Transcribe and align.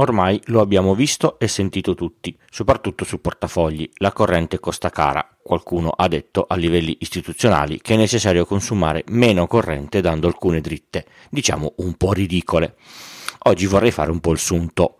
Ormai 0.00 0.40
lo 0.46 0.62
abbiamo 0.62 0.94
visto 0.94 1.38
e 1.38 1.46
sentito 1.46 1.92
tutti, 1.94 2.34
soprattutto 2.50 3.04
su 3.04 3.20
portafogli. 3.20 3.86
La 3.96 4.12
corrente 4.12 4.58
costa 4.58 4.88
cara. 4.88 5.36
Qualcuno 5.42 5.90
ha 5.90 6.08
detto 6.08 6.46
a 6.48 6.56
livelli 6.56 6.96
istituzionali 7.00 7.82
che 7.82 7.92
è 7.92 7.96
necessario 7.98 8.46
consumare 8.46 9.04
meno 9.08 9.46
corrente 9.46 10.00
dando 10.00 10.26
alcune 10.26 10.62
dritte, 10.62 11.04
diciamo 11.28 11.74
un 11.78 11.94
po' 11.96 12.14
ridicole. 12.14 12.76
Oggi 13.40 13.66
vorrei 13.66 13.90
fare 13.90 14.10
un 14.10 14.20
po' 14.20 14.32
il 14.32 14.38
sunto. 14.38 14.99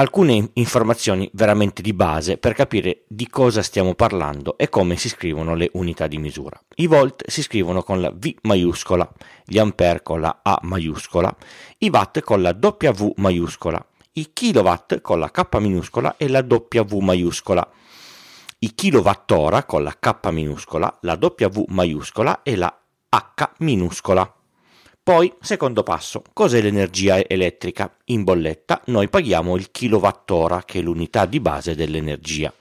Alcune 0.00 0.48
informazioni 0.54 1.28
veramente 1.34 1.82
di 1.82 1.92
base 1.92 2.38
per 2.38 2.54
capire 2.54 3.04
di 3.06 3.28
cosa 3.28 3.60
stiamo 3.60 3.94
parlando 3.94 4.56
e 4.56 4.70
come 4.70 4.96
si 4.96 5.10
scrivono 5.10 5.54
le 5.54 5.68
unità 5.74 6.06
di 6.06 6.16
misura. 6.16 6.58
I 6.76 6.86
volt 6.86 7.28
si 7.28 7.42
scrivono 7.42 7.82
con 7.82 8.00
la 8.00 8.10
V 8.10 8.34
maiuscola, 8.44 9.06
gli 9.44 9.58
ampere 9.58 10.00
con 10.00 10.22
la 10.22 10.40
A 10.42 10.58
maiuscola, 10.62 11.36
i 11.80 11.90
watt 11.90 12.22
con 12.22 12.40
la 12.40 12.56
W 12.58 13.12
maiuscola, 13.16 13.86
i 14.12 14.30
kilowatt 14.32 15.02
con 15.02 15.18
la 15.18 15.30
K 15.30 15.58
minuscola 15.58 16.16
e 16.16 16.28
la 16.28 16.42
W 16.48 16.98
maiuscola 17.00 17.70
i 18.60 18.74
kilowattora 18.74 19.64
con 19.64 19.82
la 19.82 19.94
K 20.00 20.30
minuscola, 20.30 20.98
la 21.02 21.18
W 21.20 21.64
maiuscola 21.68 22.42
e 22.42 22.56
la 22.56 22.74
H 23.10 23.50
minuscola. 23.58 24.34
Poi, 25.02 25.32
secondo 25.40 25.82
passo, 25.82 26.22
cos'è 26.34 26.60
l'energia 26.60 27.26
elettrica? 27.26 27.96
In 28.06 28.22
bolletta 28.22 28.82
noi 28.86 29.08
paghiamo 29.08 29.56
il 29.56 29.70
kilowattora, 29.70 30.62
che 30.64 30.80
è 30.80 30.82
l'unità 30.82 31.24
di 31.24 31.40
base 31.40 31.74
dell'energia. 31.74 32.52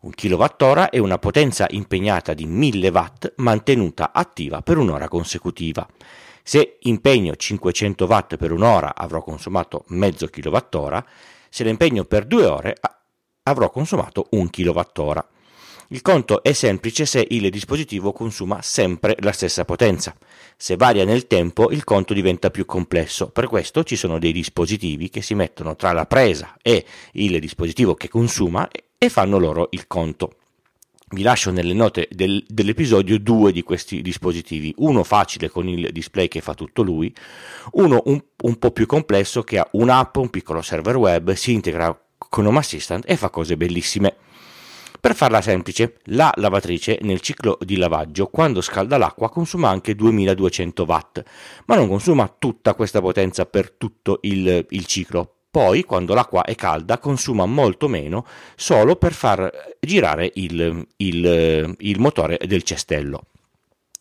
Un 0.00 0.10
kilowattora 0.10 0.88
è 0.88 0.96
una 0.98 1.18
potenza 1.18 1.66
impegnata 1.68 2.32
di 2.32 2.46
1000 2.46 2.88
watt 2.88 3.32
mantenuta 3.36 4.12
attiva 4.12 4.62
per 4.62 4.78
un'ora 4.78 5.08
consecutiva. 5.08 5.86
Se 6.42 6.78
impegno 6.80 7.36
500 7.36 8.06
watt 8.06 8.36
per 8.36 8.50
un'ora 8.50 8.94
avrò 8.96 9.22
consumato 9.22 9.84
mezzo 9.88 10.26
kilowattora, 10.26 11.04
se 11.50 11.64
l'impegno 11.64 12.04
per 12.04 12.24
due 12.24 12.46
ore 12.46 12.76
avrò 13.42 13.70
consumato 13.70 14.28
un 14.30 14.48
kilowattora. 14.48 15.26
Il 15.88 16.00
conto 16.02 16.42
è 16.42 16.52
semplice 16.52 17.04
se 17.04 17.26
il 17.28 17.50
dispositivo 17.50 18.12
consuma 18.12 18.62
sempre 18.62 19.16
la 19.20 19.32
stessa 19.32 19.64
potenza. 19.64 20.16
Se 20.56 20.76
varia 20.76 21.04
nel 21.04 21.26
tempo 21.26 21.70
il 21.70 21.84
conto 21.84 22.14
diventa 22.14 22.50
più 22.50 22.64
complesso, 22.64 23.28
per 23.28 23.48
questo 23.48 23.84
ci 23.84 23.96
sono 23.96 24.18
dei 24.18 24.32
dispositivi 24.32 25.10
che 25.10 25.20
si 25.20 25.34
mettono 25.34 25.76
tra 25.76 25.92
la 25.92 26.06
presa 26.06 26.56
e 26.62 26.84
il 27.12 27.38
dispositivo 27.38 27.94
che 27.94 28.08
consuma 28.08 28.68
e 28.96 29.08
fanno 29.08 29.38
loro 29.38 29.68
il 29.72 29.86
conto. 29.86 30.36
Vi 31.10 31.22
lascio 31.22 31.50
nelle 31.50 31.74
note 31.74 32.08
del, 32.10 32.42
dell'episodio 32.48 33.18
due 33.18 33.52
di 33.52 33.62
questi 33.62 34.00
dispositivi, 34.00 34.74
uno 34.78 35.04
facile 35.04 35.50
con 35.50 35.68
il 35.68 35.92
display 35.92 36.28
che 36.28 36.40
fa 36.40 36.54
tutto 36.54 36.82
lui, 36.82 37.14
uno 37.72 38.02
un, 38.06 38.20
un 38.42 38.58
po' 38.58 38.70
più 38.70 38.86
complesso 38.86 39.42
che 39.42 39.58
ha 39.58 39.68
un'app, 39.72 40.16
un 40.16 40.30
piccolo 40.30 40.62
server 40.62 40.96
web, 40.96 41.32
si 41.34 41.52
integra 41.52 41.96
con 42.16 42.46
Home 42.46 42.58
Assistant 42.58 43.04
e 43.06 43.16
fa 43.16 43.28
cose 43.28 43.56
bellissime. 43.56 44.16
Per 45.04 45.14
farla 45.14 45.42
semplice, 45.42 45.98
la 46.04 46.32
lavatrice 46.36 46.98
nel 47.02 47.20
ciclo 47.20 47.58
di 47.60 47.76
lavaggio 47.76 48.28
quando 48.28 48.62
scalda 48.62 48.96
l'acqua 48.96 49.28
consuma 49.28 49.68
anche 49.68 49.94
2200 49.94 50.84
watt, 50.84 51.22
ma 51.66 51.74
non 51.74 51.88
consuma 51.88 52.34
tutta 52.38 52.72
questa 52.72 53.02
potenza 53.02 53.44
per 53.44 53.70
tutto 53.72 54.20
il, 54.22 54.64
il 54.66 54.86
ciclo. 54.86 55.30
Poi, 55.50 55.84
quando 55.84 56.14
l'acqua 56.14 56.44
è 56.44 56.54
calda, 56.54 56.96
consuma 56.96 57.44
molto 57.44 57.86
meno 57.86 58.24
solo 58.56 58.96
per 58.96 59.12
far 59.12 59.76
girare 59.78 60.30
il, 60.36 60.86
il, 60.96 61.74
il 61.80 62.00
motore 62.00 62.40
del 62.42 62.62
cestello. 62.62 63.26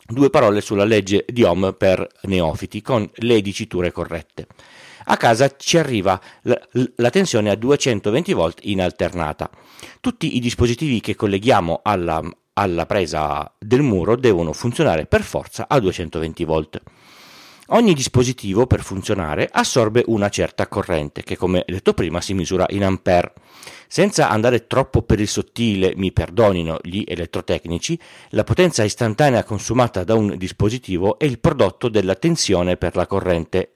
Due 0.06 0.30
parole 0.30 0.62
sulla 0.62 0.86
legge 0.86 1.26
di 1.28 1.44
Ohm 1.44 1.76
per 1.78 2.08
neofiti 2.22 2.82
con 2.82 3.10
le 3.16 3.42
diciture 3.42 3.92
corrette 3.92 4.48
a 5.06 5.18
casa 5.18 5.56
ci 5.56 5.78
arriva 5.78 6.20
la, 6.42 7.10
tensione 7.10 7.50
a 7.50 7.56
220 7.56 8.34
volt 8.34 8.60
in 8.64 8.82
alternata. 8.82 9.50
Tutti 10.00 10.36
i 10.36 10.40
dispositivi 10.40 11.00
che 11.00 11.16
colleghiamo 11.16 11.82
alla, 11.84 12.22
alla 12.54 12.86
presa 12.86 13.52
del 13.60 13.82
muro 13.82 14.16
devono 14.16 14.54
funzionare 14.54 15.06
per 15.06 15.24
forza 15.24 15.66
a 15.68 15.80
220 15.80 16.44
volt. 16.46 16.82
Ogni 17.68 17.94
dispositivo 17.94 18.68
per 18.68 18.82
funzionare 18.82 19.48
assorbe 19.50 20.04
una 20.08 20.28
certa 20.28 20.68
corrente 20.68 21.24
che 21.24 21.38
come 21.38 21.64
detto 21.66 21.94
prima 21.94 22.20
si 22.20 22.34
misura 22.34 22.66
in 22.70 22.84
ampere. 22.84 23.34
Senza 23.88 24.30
andare 24.30 24.68
troppo 24.68 25.02
per 25.04 25.22
il 25.22 25.30
sottile, 25.30 25.94
mi 25.96 26.12
perdonino 26.12 26.80
gli 26.82 27.04
elettrotecnici, 27.06 27.98
la 28.30 28.44
potenza 28.44 28.84
istantanea 28.84 29.46
consumata 29.46 30.04
da 30.04 30.14
un 30.14 30.36
dispositivo 30.38 31.18
è 31.18 31.24
il 31.24 31.40
prodotto 31.40 31.88
della 31.88 32.16
tensione 32.16 32.76
per 32.76 32.98
la 32.98 33.08
corrente 33.08 33.72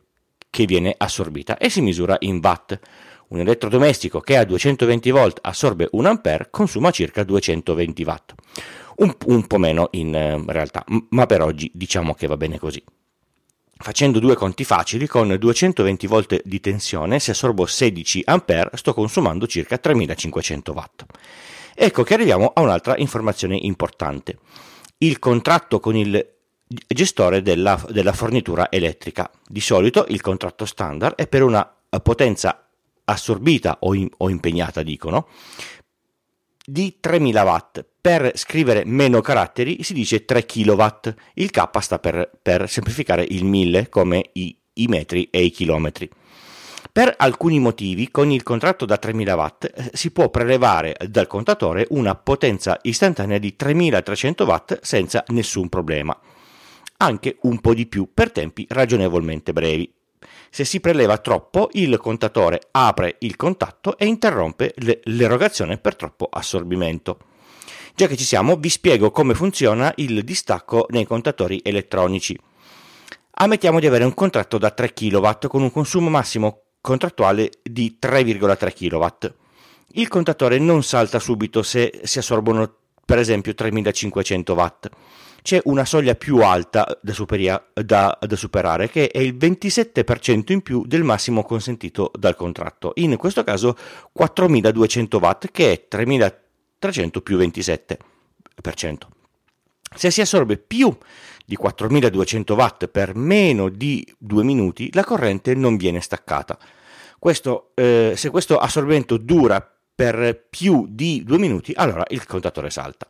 che 0.50 0.66
viene 0.66 0.94
assorbita 0.98 1.58
e 1.58 1.70
si 1.70 1.82
misura 1.82 2.16
in 2.20 2.40
watt. 2.42 2.80
Un 3.30 3.40
elettrodomestico 3.40 4.22
che 4.22 4.38
a 4.38 4.46
220 4.46 5.12
volt 5.12 5.40
assorbe 5.42 5.90
1 5.92 6.08
ampere 6.08 6.48
consuma 6.50 6.92
circa 6.92 7.24
220 7.24 8.04
watt. 8.04 8.34
Un, 8.98 9.16
un 9.26 9.46
po' 9.46 9.58
meno 9.58 9.90
in 9.92 10.16
eh, 10.16 10.42
realtà, 10.48 10.84
ma 11.10 11.26
per 11.26 11.42
oggi 11.42 11.70
diciamo 11.74 12.14
che 12.14 12.28
va 12.28 12.38
bene 12.38 12.58
così. 12.58 12.84
Facendo 13.80 14.18
due 14.20 14.36
conti 14.36 14.64
facili, 14.64 15.06
con 15.06 15.36
220 15.38 16.08
volt 16.08 16.42
di 16.44 16.60
tensione, 16.60 17.20
se 17.20 17.32
assorbo 17.32 17.68
16 17.68 18.24
ampere, 18.26 18.72
sto 18.74 18.94
consumando 18.94 19.46
circa 19.46 19.78
3500 19.78 20.72
watt. 20.72 21.06
Ecco 21.76 22.02
che 22.02 22.16
arriviamo 22.16 22.52
a 22.56 22.62
un'altra 22.62 22.98
informazione 22.98 23.56
importante. 23.56 24.40
Il 24.98 25.20
contratto 25.20 25.80
con 25.80 25.96
il 25.96 26.37
gestore 26.68 27.42
della, 27.42 27.82
della 27.90 28.14
fornitura 28.14 28.70
elettrica. 28.70 29.30
Di 29.48 29.62
solito 29.62 30.06
il 30.10 30.22
contratto 30.22 30.66
standard 30.66 31.16
è 31.16 31.28
per 31.28 31.44
una 31.44 31.70
potenza 32.02 32.68
assorbita 33.06 33.78
o, 33.82 33.94
in, 33.94 34.10
o 34.18 34.30
impegnata, 34.30 34.84
dicono, 34.84 35.28
di 36.66 36.98
3000 37.00 37.44
watt. 37.44 37.86
Per 38.02 38.32
scrivere 38.36 38.84
meno 38.86 39.22
caratteri 39.22 39.84
si 39.84 39.94
dice 39.94 40.26
3 40.26 40.46
kW. 40.46 40.86
Il 41.36 41.52
K 41.52 41.80
sta 41.80 42.00
per, 42.00 42.30
per 42.42 42.70
semplificare 42.70 43.26
il 43.28 43.46
1000 43.46 43.90
come 43.90 44.30
i, 44.34 44.56
i, 44.74 44.88
metri 44.88 45.30
e 45.30 45.44
i 45.44 45.52
chilometri. 45.52 46.10
Per 46.92 47.14
alcuni 47.18 47.60
motivi, 47.60 48.10
con 48.10 48.32
il 48.32 48.44
contratto 48.44 48.86
da 48.86 48.98
3000 48.98 49.36
watt 49.36 49.66
eh, 49.66 49.92
si 49.94 50.12
può 50.12 50.30
prelevare 50.30 50.96
dal 51.08 51.28
contatore 51.28 51.86
una 51.92 52.16
potenza 52.16 52.80
istantanea 52.82 53.38
di 53.38 53.56
3300 53.56 54.44
watt 54.46 54.80
senza 54.82 55.24
nessun 55.28 55.70
problema 55.70 56.18
anche 56.98 57.38
un 57.42 57.60
po' 57.60 57.74
di 57.74 57.86
più 57.86 58.10
per 58.14 58.32
tempi 58.32 58.66
ragionevolmente 58.70 59.54
brevi. 59.54 59.92
Se 60.50 60.66
si 60.66 60.80
preleva 60.80 61.18
troppo, 61.18 61.70
il 61.74 61.98
contatore 61.98 62.62
apre 62.72 63.18
il 63.20 63.36
contatto 63.36 63.98
e 63.98 64.06
interrompe 64.06 64.74
l'erogazione 65.04 65.78
per 65.78 65.96
troppo 65.96 66.28
assorbimento. 66.32 67.20
Già 67.94 68.08
che 68.08 68.18
ci 68.18 68.24
siamo, 68.24 68.56
vi 68.56 68.70
spiego 68.70 69.12
come 69.12 69.34
funziona 69.34 69.92
il 69.98 70.24
distacco 70.24 70.86
nei 70.90 71.06
contatori 71.06 71.62
elettronici. 71.64 72.38
Ammettiamo 73.40 73.80
di 73.80 73.88
avere 73.88 74.04
un 74.04 74.14
contratto 74.14 74.58
da 74.58 74.72
3 74.72 74.94
kW 74.94 75.48
con 75.48 75.62
un 75.62 75.72
consumo 75.72 76.10
massimo 76.10 76.62
contrattuale 76.82 77.52
di 77.62 77.98
3,3 78.02 78.74
kW. 78.74 79.34
Il 79.94 80.08
contatore 80.08 80.58
non 80.60 80.84
salta 80.84 81.20
subito 81.20 81.62
se 81.62 82.00
si 82.04 82.20
assorbono 82.20 82.72
per 83.06 83.20
esempio 83.20 83.54
3500 83.54 84.54
watt 84.54 84.90
c'è 85.42 85.62
una 85.66 85.86
soglia 85.86 86.16
più 86.16 86.38
alta 86.40 87.00
da, 87.02 87.14
superia, 87.14 87.64
da, 87.74 88.18
da, 88.20 88.36
superare 88.36 88.90
che 88.90 89.10
è 89.10 89.20
il 89.20 89.36
27% 89.36 90.52
in 90.52 90.62
più 90.62 90.86
del 90.86 91.04
massimo 91.04 91.44
consentito 91.44 92.12
dal 92.18 92.36
contratto. 92.36 92.92
In 92.96 93.16
questo 93.18 93.44
caso 93.44 93.78
4200 94.12 95.18
watt 95.18 95.50
che 95.52 95.72
è 95.72 95.88
3300 95.88 97.22
più 97.22 97.38
27%. 97.38 97.98
Se 99.96 100.12
si 100.12 100.22
assorbe 100.22 100.58
più 100.58 100.96
di 101.46 101.56
4200 101.56 102.54
watt 102.56 102.88
per 102.88 103.16
meno 103.16 103.70
di 103.70 104.06
2 104.18 104.44
minuti, 104.44 104.90
la 104.94 105.06
corrente 105.06 105.56
non 105.56 105.78
viene 105.78 106.02
staccata. 106.02 106.58
Questo, 107.18 107.72
eh, 107.74 108.14
se 108.16 108.30
questo 108.30 108.58
assorbimento 108.58 109.18
dura 109.18 109.66
per 109.96 110.46
più 110.50 110.86
di 110.90 111.24
2 111.24 111.38
minuti, 111.38 111.72
allora 111.76 112.04
il 112.10 112.26
contatore 112.26 112.70
salta. 112.70 113.08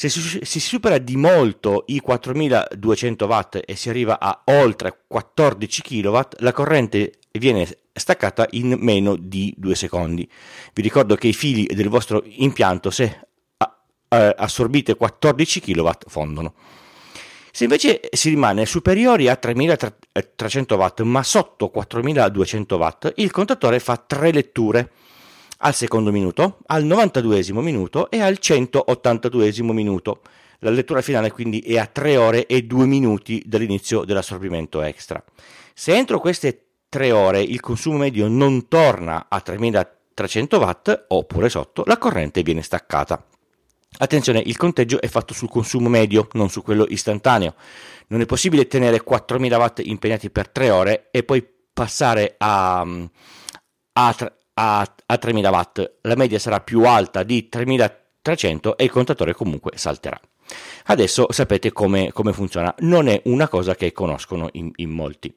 Se 0.00 0.08
si, 0.08 0.60
supera 0.60 0.96
di 0.96 1.14
molto 1.16 1.84
i 1.88 2.00
4200 2.00 3.26
watt 3.26 3.60
e 3.66 3.76
si 3.76 3.90
arriva 3.90 4.18
a 4.18 4.44
oltre 4.46 5.00
14 5.06 5.82
kW, 5.82 6.20
la 6.38 6.52
corrente 6.52 7.18
viene 7.32 7.68
staccata 7.92 8.46
in 8.52 8.78
meno 8.80 9.14
di 9.14 9.52
2 9.58 9.74
secondi. 9.74 10.26
Vi 10.72 10.80
ricordo 10.80 11.16
che 11.16 11.28
i 11.28 11.34
fili 11.34 11.66
del 11.66 11.90
vostro 11.90 12.22
impianto, 12.24 12.90
se 12.90 13.28
assorbite 14.08 14.96
14 14.96 15.60
kW, 15.60 15.90
fondono. 16.06 16.54
Se 17.52 17.64
invece 17.64 18.00
si 18.10 18.30
rimane 18.30 18.64
superiori 18.64 19.28
a 19.28 19.36
3300 19.36 20.76
watt 20.76 21.02
ma 21.02 21.22
sotto 21.22 21.68
4200 21.68 22.76
watt, 22.76 23.12
il 23.16 23.30
contatore 23.30 23.78
fa 23.80 23.98
tre 23.98 24.32
letture 24.32 24.92
al 25.62 25.74
secondo 25.74 26.10
minuto, 26.10 26.58
al 26.66 26.84
92 26.84 27.44
minuto 27.62 28.10
e 28.10 28.20
al 28.20 28.38
182 28.38 29.52
minuto. 29.72 30.22
La 30.60 30.70
lettura 30.70 31.00
finale 31.00 31.30
quindi 31.30 31.60
è 31.60 31.78
a 31.78 31.86
3 31.86 32.16
ore 32.16 32.46
e 32.46 32.62
2 32.62 32.86
minuti 32.86 33.42
dall'inizio 33.46 34.04
dell'assorbimento 34.04 34.82
extra. 34.82 35.22
Se 35.74 35.94
entro 35.94 36.20
queste 36.20 36.64
3 36.88 37.12
ore 37.12 37.40
il 37.40 37.60
consumo 37.60 37.96
medio 37.98 38.28
non 38.28 38.68
torna 38.68 39.26
a 39.28 39.40
3300 39.40 40.58
watt 40.58 41.04
oppure 41.08 41.48
sotto, 41.48 41.82
la 41.86 41.98
corrente 41.98 42.42
viene 42.42 42.62
staccata. 42.62 43.24
Attenzione, 43.98 44.42
il 44.44 44.56
conteggio 44.56 45.00
è 45.00 45.08
fatto 45.08 45.34
sul 45.34 45.48
consumo 45.48 45.88
medio, 45.88 46.28
non 46.32 46.48
su 46.48 46.62
quello 46.62 46.86
istantaneo. 46.88 47.54
Non 48.08 48.20
è 48.20 48.26
possibile 48.26 48.66
tenere 48.66 49.02
4000 49.02 49.58
watt 49.58 49.80
impegnati 49.84 50.30
per 50.30 50.48
3 50.48 50.70
ore 50.70 51.08
e 51.10 51.22
poi 51.22 51.44
passare 51.72 52.34
a, 52.38 52.86
a, 53.92 54.32
a, 54.60 54.86
a 55.06 55.16
3000 55.16 55.50
watt. 55.50 55.92
La 56.02 56.16
media 56.16 56.38
sarà 56.38 56.60
più 56.60 56.84
alta 56.84 57.22
di 57.22 57.48
3300 57.48 58.76
e 58.76 58.84
il 58.84 58.90
contatore 58.90 59.32
comunque 59.32 59.72
salterà. 59.74 60.20
Adesso 60.86 61.26
sapete 61.30 61.72
come, 61.72 62.12
come 62.12 62.32
funziona, 62.32 62.74
non 62.80 63.08
è 63.08 63.22
una 63.24 63.48
cosa 63.48 63.74
che 63.74 63.92
conoscono 63.92 64.48
in, 64.52 64.70
in 64.76 64.90
molti. 64.90 65.34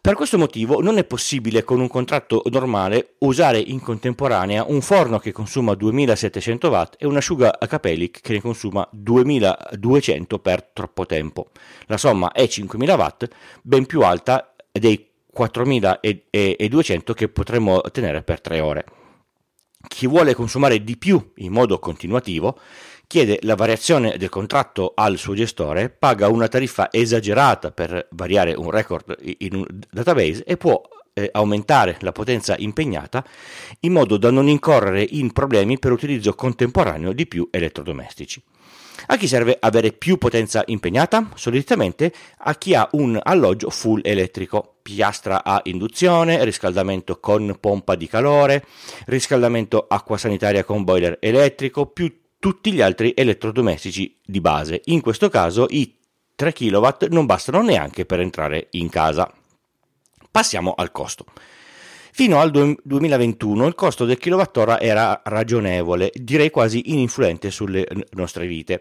Per 0.00 0.14
questo 0.14 0.38
motivo 0.38 0.80
non 0.80 0.96
è 0.96 1.04
possibile 1.04 1.64
con 1.64 1.80
un 1.80 1.88
contratto 1.88 2.42
normale 2.46 3.16
usare 3.18 3.58
in 3.58 3.80
contemporanea 3.80 4.64
un 4.66 4.80
forno 4.80 5.18
che 5.18 5.32
consuma 5.32 5.74
2700 5.74 6.68
watt 6.68 6.94
e 6.98 7.06
un 7.06 7.16
asciugacapelli 7.16 8.10
che 8.10 8.32
ne 8.32 8.40
consuma 8.40 8.88
2200 8.90 10.38
per 10.38 10.62
troppo 10.72 11.04
tempo. 11.04 11.50
La 11.86 11.98
somma 11.98 12.32
è 12.32 12.46
5000 12.46 12.94
watt, 12.94 13.28
ben 13.60 13.84
più 13.84 14.00
alta 14.00 14.54
dei 14.72 15.07
4200 15.32 17.14
che 17.14 17.28
potremmo 17.28 17.74
ottenere 17.74 18.22
per 18.22 18.40
3 18.40 18.60
ore. 18.60 18.84
Chi 19.86 20.06
vuole 20.06 20.34
consumare 20.34 20.82
di 20.82 20.96
più 20.96 21.32
in 21.36 21.52
modo 21.52 21.78
continuativo 21.78 22.58
chiede 23.06 23.38
la 23.42 23.54
variazione 23.54 24.18
del 24.18 24.28
contratto 24.28 24.92
al 24.94 25.16
suo 25.16 25.34
gestore, 25.34 25.88
paga 25.88 26.28
una 26.28 26.48
tariffa 26.48 26.92
esagerata 26.92 27.70
per 27.70 28.08
variare 28.10 28.52
un 28.54 28.70
record 28.70 29.16
in 29.38 29.54
un 29.54 29.66
database 29.90 30.44
e 30.44 30.56
può 30.56 30.80
eh, 31.14 31.28
aumentare 31.32 31.96
la 32.00 32.12
potenza 32.12 32.54
impegnata 32.58 33.24
in 33.80 33.92
modo 33.92 34.18
da 34.18 34.30
non 34.30 34.48
incorrere 34.48 35.02
in 35.02 35.32
problemi 35.32 35.78
per 35.78 35.92
utilizzo 35.92 36.34
contemporaneo 36.34 37.12
di 37.12 37.26
più 37.26 37.48
elettrodomestici. 37.50 38.42
A 39.06 39.16
chi 39.16 39.26
serve 39.26 39.56
avere 39.60 39.92
più 39.92 40.18
potenza 40.18 40.62
impegnata? 40.66 41.30
Solitamente 41.34 42.12
a 42.38 42.54
chi 42.56 42.74
ha 42.74 42.88
un 42.92 43.18
alloggio 43.22 43.70
full 43.70 44.00
elettrico, 44.02 44.78
piastra 44.82 45.44
a 45.44 45.60
induzione, 45.64 46.44
riscaldamento 46.44 47.18
con 47.20 47.56
pompa 47.60 47.94
di 47.94 48.08
calore, 48.08 48.64
riscaldamento 49.06 49.86
acqua 49.88 50.18
sanitaria 50.18 50.64
con 50.64 50.84
boiler 50.84 51.18
elettrico, 51.20 51.86
più 51.86 52.12
tutti 52.38 52.72
gli 52.72 52.80
altri 52.80 53.14
elettrodomestici 53.16 54.18
di 54.24 54.40
base. 54.40 54.82
In 54.86 55.00
questo 55.00 55.28
caso 55.28 55.66
i 55.70 55.96
3 56.34 56.52
kW 56.52 56.88
non 57.10 57.26
bastano 57.26 57.62
neanche 57.62 58.04
per 58.04 58.20
entrare 58.20 58.68
in 58.72 58.88
casa. 58.88 59.32
Passiamo 60.30 60.74
al 60.76 60.92
costo. 60.92 61.24
Fino 62.18 62.40
al 62.40 62.50
2021 62.50 63.64
il 63.68 63.76
costo 63.76 64.04
del 64.04 64.18
kilowattora 64.18 64.80
era 64.80 65.22
ragionevole, 65.22 66.10
direi 66.12 66.50
quasi 66.50 66.90
ininfluente 66.90 67.52
sulle 67.52 67.86
nostre 68.14 68.48
vite. 68.48 68.80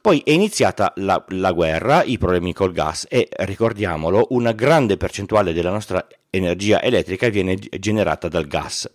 Poi 0.00 0.22
è 0.24 0.30
iniziata 0.30 0.92
la, 0.98 1.24
la, 1.30 1.50
guerra, 1.50 2.04
i 2.04 2.18
problemi 2.18 2.52
col 2.52 2.70
gas 2.70 3.04
e, 3.10 3.26
ricordiamolo, 3.38 4.28
una 4.30 4.52
grande 4.52 4.96
percentuale 4.96 5.52
della 5.52 5.72
nostra 5.72 6.06
energia 6.30 6.80
elettrica 6.80 7.28
viene 7.30 7.56
generata 7.56 8.28
dal 8.28 8.46
gas 8.46 8.88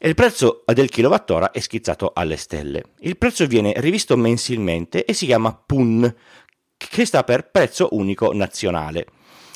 e 0.00 0.08
il 0.08 0.14
prezzo 0.16 0.64
del 0.66 0.88
kilowattora 0.88 1.52
è 1.52 1.60
schizzato 1.60 2.10
alle 2.12 2.36
stelle. 2.36 2.86
Il 3.02 3.16
prezzo 3.18 3.46
viene 3.46 3.72
rivisto 3.76 4.16
mensilmente 4.16 5.04
e 5.04 5.12
si 5.12 5.26
chiama 5.26 5.54
PUN, 5.54 6.12
che 6.76 7.04
sta 7.04 7.22
per 7.22 7.48
prezzo 7.52 7.90
unico 7.92 8.32
nazionale. 8.32 9.06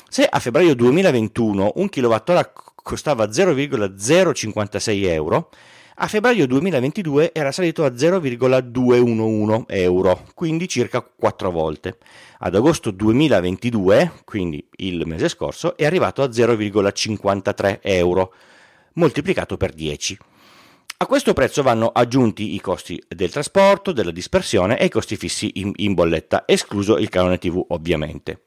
Se 0.07 0.23
a 0.23 0.39
febbraio 0.39 0.73
2021 0.73 1.73
un 1.75 1.89
kilowattora 1.89 2.53
costava 2.83 3.31
0,056 3.31 5.05
euro, 5.05 5.49
a 5.95 6.07
febbraio 6.07 6.47
2022 6.47 7.33
era 7.33 7.51
salito 7.51 7.85
a 7.85 7.95
0,211 7.95 9.65
euro, 9.67 10.25
quindi 10.33 10.67
circa 10.67 11.01
4 11.01 11.51
volte. 11.51 11.97
Ad 12.39 12.55
agosto 12.55 12.91
2022, 12.91 14.21
quindi 14.25 14.67
il 14.77 15.05
mese 15.05 15.29
scorso, 15.29 15.77
è 15.77 15.85
arrivato 15.85 16.21
a 16.21 16.27
0,53 16.27 17.79
euro, 17.81 18.33
moltiplicato 18.93 19.55
per 19.55 19.71
10. 19.71 20.17
A 20.97 21.05
questo 21.05 21.33
prezzo 21.33 21.61
vanno 21.61 21.89
aggiunti 21.89 22.55
i 22.55 22.61
costi 22.61 23.01
del 23.07 23.29
trasporto, 23.29 23.91
della 23.91 24.11
dispersione 24.11 24.79
e 24.79 24.85
i 24.85 24.89
costi 24.89 25.15
fissi 25.15 25.51
in, 25.55 25.71
in 25.75 25.93
bolletta, 25.93 26.43
escluso 26.47 26.97
il 26.97 27.09
canone 27.09 27.37
TV 27.37 27.63
ovviamente. 27.69 28.45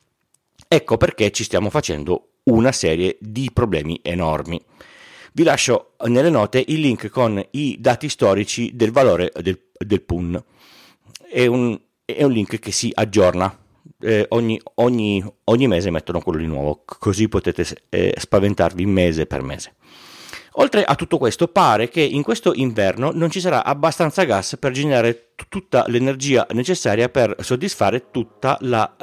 Ecco 0.66 0.96
perché 0.96 1.30
ci 1.30 1.44
stiamo 1.44 1.70
facendo 1.70 2.30
una 2.46 2.72
serie 2.72 3.16
di 3.20 3.50
problemi 3.52 4.00
enormi. 4.02 4.60
Vi 5.32 5.42
lascio 5.42 5.92
nelle 6.06 6.30
note 6.30 6.64
il 6.66 6.80
link 6.80 7.08
con 7.08 7.42
i 7.50 7.76
dati 7.78 8.08
storici 8.08 8.74
del 8.74 8.90
valore 8.90 9.30
del, 9.40 9.60
del 9.76 10.02
PUN. 10.02 10.42
È 11.30 11.44
un, 11.46 11.78
è 12.04 12.22
un, 12.22 12.32
link 12.32 12.58
che 12.58 12.72
si 12.72 12.90
aggiorna. 12.94 13.54
Eh, 14.00 14.26
ogni, 14.30 14.60
ogni, 14.76 15.22
ogni, 15.44 15.66
mese 15.68 15.90
mettono 15.90 16.20
quello 16.20 16.38
di 16.38 16.46
nuovo, 16.46 16.82
così 16.84 17.28
potete 17.28 17.66
eh, 17.90 18.14
spaventarvi 18.16 18.86
mese 18.86 19.26
per 19.26 19.42
mese. 19.42 19.74
Oltre 20.58 20.84
a 20.84 20.94
tutto 20.94 21.18
questo, 21.18 21.48
pare 21.48 21.90
che 21.90 22.00
in 22.00 22.22
questo 22.22 22.54
inverno 22.54 23.10
non 23.12 23.30
ci 23.30 23.40
sarà 23.40 23.62
abbastanza 23.62 24.24
gas 24.24 24.56
per 24.58 24.72
generare 24.72 25.32
t- 25.34 25.46
tutta 25.50 25.84
l'energia 25.88 26.46
necessaria 26.52 27.10
per 27.10 27.36
soddisfare 27.40 28.10
tutta 28.10 28.56
la, 28.60 28.96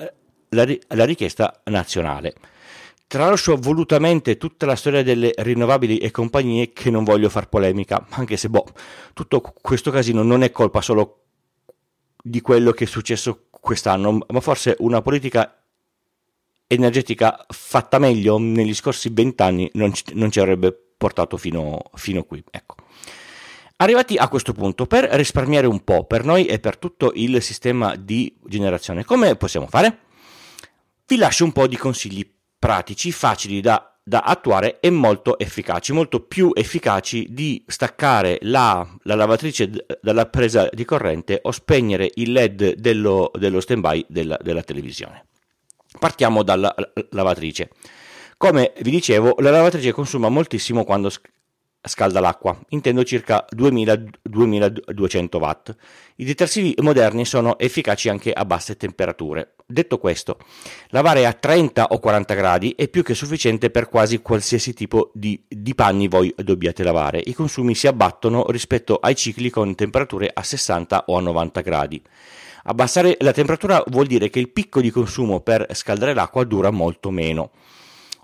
la, 0.50 0.68
la 0.88 1.06
richiesta 1.06 1.62
nazionale. 1.66 2.34
Tralascio 3.14 3.58
volutamente 3.58 4.38
tutta 4.38 4.66
la 4.66 4.76
storia 4.76 5.04
delle 5.04 5.34
rinnovabili 5.38 6.00
e 6.00 6.10
compagnie 6.10 6.74
che 6.74 6.90
non 6.90 7.04
voglio 7.04 7.30
far 7.30 7.48
polemica, 7.48 8.08
anche 8.10 8.38
se 8.38 8.50
boh, 8.50 8.66
tutto 9.14 9.40
questo 9.40 9.92
casino 9.92 10.24
non 10.24 10.42
è 10.42 10.50
colpa 10.50 10.82
solo 10.82 11.26
di 12.20 12.42
quello 12.42 12.72
che 12.72 12.86
è 12.86 12.88
successo 12.88 13.50
quest'anno, 13.52 14.26
ma 14.28 14.40
forse 14.40 14.76
una 14.80 15.04
politica 15.04 15.64
energetica 16.66 17.46
fatta 17.50 18.00
meglio 18.00 18.40
negli 18.40 18.74
scorsi 18.74 19.10
vent'anni 19.12 19.70
non 19.74 19.94
ci, 19.94 20.06
non 20.14 20.32
ci 20.32 20.40
avrebbe 20.40 20.76
portato 20.98 21.38
fino, 21.38 21.84
fino 21.94 22.24
qui. 22.24 22.44
Ecco. 22.50 22.78
Arrivati 23.76 24.16
a 24.16 24.28
questo 24.28 24.54
punto, 24.54 24.88
per 24.88 25.04
risparmiare 25.12 25.68
un 25.68 25.84
po' 25.84 26.06
per 26.06 26.26
noi 26.26 26.48
e 26.48 26.58
per 26.58 26.80
tutto 26.80 27.12
il 27.14 27.44
sistema 27.44 27.96
di 27.96 28.36
generazione, 28.48 29.06
come 29.06 29.36
possiamo 29.36 29.68
fare? 29.68 30.00
Vi 31.06 31.16
lascio 31.16 31.44
un 31.44 31.52
po' 31.52 31.68
di 31.68 31.78
consigli 31.78 32.33
pratici, 32.64 33.12
facili 33.12 33.60
da, 33.60 33.94
da 34.02 34.22
attuare 34.22 34.80
e 34.80 34.90
molto 34.90 35.38
efficaci, 35.38 35.92
molto 35.92 36.22
più 36.22 36.52
efficaci 36.54 37.28
di 37.30 37.62
staccare 37.68 38.38
la, 38.44 38.88
la 39.02 39.16
lavatrice 39.16 39.70
dalla 40.02 40.28
presa 40.28 40.70
di 40.72 40.86
corrente 40.86 41.42
o 41.44 41.52
spegnere 41.52 42.10
il 42.14 42.32
LED 42.32 42.76
dello, 42.76 43.32
dello 43.34 43.60
stand-by 43.60 44.06
della, 44.08 44.40
della 44.42 44.64
televisione. 44.64 45.26
Partiamo 46.00 46.42
dalla 46.42 46.74
lavatrice. 47.10 47.70
Come 48.38 48.72
vi 48.80 48.92
dicevo, 48.92 49.36
la 49.40 49.52
lavatrice 49.52 49.92
consuma 49.92 50.30
moltissimo 50.30 50.86
quando 50.86 51.12
scalda 51.86 52.20
l'acqua, 52.20 52.58
intendo 52.70 53.04
circa 53.04 53.46
2000-2200 53.54 55.38
watt. 55.38 55.76
I 56.16 56.26
detersivi 56.26 56.74
moderni 56.82 57.26
sono 57.26 57.58
efficaci 57.58 58.10
anche 58.10 58.32
a 58.32 58.46
basse 58.46 58.78
temperature. 58.78 59.56
Detto 59.66 59.98
questo, 59.98 60.38
lavare 60.90 61.26
a 61.26 61.34
30 61.34 61.88
o 61.88 62.00
40 62.00 62.34
gradi 62.34 62.74
è 62.78 62.88
più 62.88 63.04
che 63.04 63.14
sufficiente 63.14 63.70
per 63.70 63.90
quasi 63.90 64.22
qualsiasi 64.22 64.74
tipo 64.74 65.12
di, 65.14 65.44
di 65.48 65.76
panni 65.76 66.08
voi 66.08 66.34
dobbiate 66.38 66.84
lavare. 66.84 67.22
I 67.26 67.34
consumi 67.34 67.76
si 67.76 67.88
abbattono 67.88 68.46
rispetto 68.50 68.98
ai 68.98 69.16
cicli 69.16 69.50
con 69.50 69.76
temperature 69.76 70.30
a 70.34 70.44
60 70.44 71.06
o 71.08 71.18
a 71.18 71.22
90 71.22 71.62
gradi. 71.62 72.02
Abbassare 72.66 73.18
la 73.20 73.34
temperatura 73.34 73.84
vuol 73.88 74.08
dire 74.08 74.30
che 74.30 74.40
il 74.40 74.50
picco 74.50 74.80
di 74.80 74.90
consumo 74.90 75.42
per 75.42 75.68
scaldare 75.74 76.14
l'acqua 76.14 76.46
dura 76.46 76.72
molto 76.72 77.10
meno. 77.10 77.52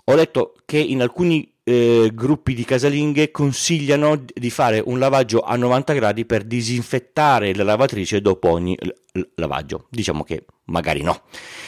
Ho 0.04 0.14
letto 0.14 0.54
che 0.64 0.78
in 0.78 1.02
alcuni 1.02 1.49
eh, 1.62 2.10
gruppi 2.14 2.54
di 2.54 2.64
casalinghe 2.64 3.30
consigliano 3.30 4.24
di 4.32 4.50
fare 4.50 4.82
un 4.84 4.98
lavaggio 4.98 5.40
a 5.40 5.56
90 5.56 5.92
gradi 5.92 6.24
per 6.24 6.44
disinfettare 6.44 7.54
la 7.54 7.64
lavatrice 7.64 8.20
dopo 8.20 8.48
ogni 8.48 8.76
l- 8.80 9.20
lavaggio. 9.36 9.86
Diciamo 9.90 10.24
che 10.24 10.44
magari 10.66 11.02
no. 11.02 11.22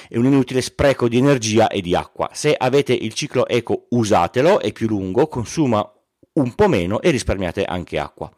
È 0.09 0.17
un 0.17 0.27
inutile 0.27 0.61
spreco 0.61 1.09
di 1.09 1.19
energia 1.19 1.69
e 1.69 1.81
di 1.81 1.95
acqua. 1.95 2.31
Se 2.33 2.55
avete 2.57 2.93
il 2.93 3.13
ciclo 3.13 3.47
eco 3.47 3.87
usatelo, 3.91 4.61
è 4.61 4.73
più 4.73 4.89
lungo, 4.89 5.27
consuma 5.27 5.87
un 6.35 6.55
po' 6.55 6.69
meno 6.69 7.01
e 7.01 7.11
risparmiate 7.11 7.65
anche 7.65 7.99
acqua. 7.99 8.31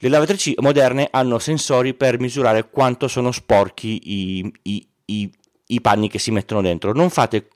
Le 0.00 0.08
lavatrici 0.08 0.54
moderne 0.58 1.08
hanno 1.10 1.38
sensori 1.38 1.94
per 1.94 2.20
misurare 2.20 2.68
quanto 2.70 3.08
sono 3.08 3.32
sporchi 3.32 4.00
i, 4.04 4.52
i, 4.62 4.88
i, 5.06 5.32
i 5.66 5.80
panni 5.80 6.08
che 6.08 6.20
si 6.20 6.30
mettono 6.30 6.60
dentro, 6.60 6.92
non 6.92 7.10
fate 7.10 7.48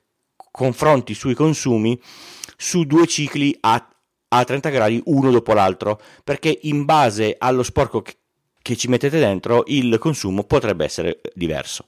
confronti 0.51 1.13
sui 1.13 1.33
consumi 1.33 1.99
su 2.57 2.83
due 2.83 3.07
cicli 3.07 3.55
a, 3.61 3.87
a 4.29 4.43
30 4.43 4.69
gradi 4.69 5.01
uno 5.05 5.31
dopo 5.31 5.53
l'altro, 5.53 5.99
perché 6.23 6.59
in 6.63 6.85
base 6.85 7.35
allo 7.37 7.63
sporco 7.63 8.01
che, 8.01 8.15
che 8.61 8.75
ci 8.75 8.87
mettete 8.87 9.19
dentro 9.19 9.63
il 9.67 9.97
consumo 9.99 10.43
potrebbe 10.43 10.85
essere 10.85 11.21
diverso. 11.33 11.85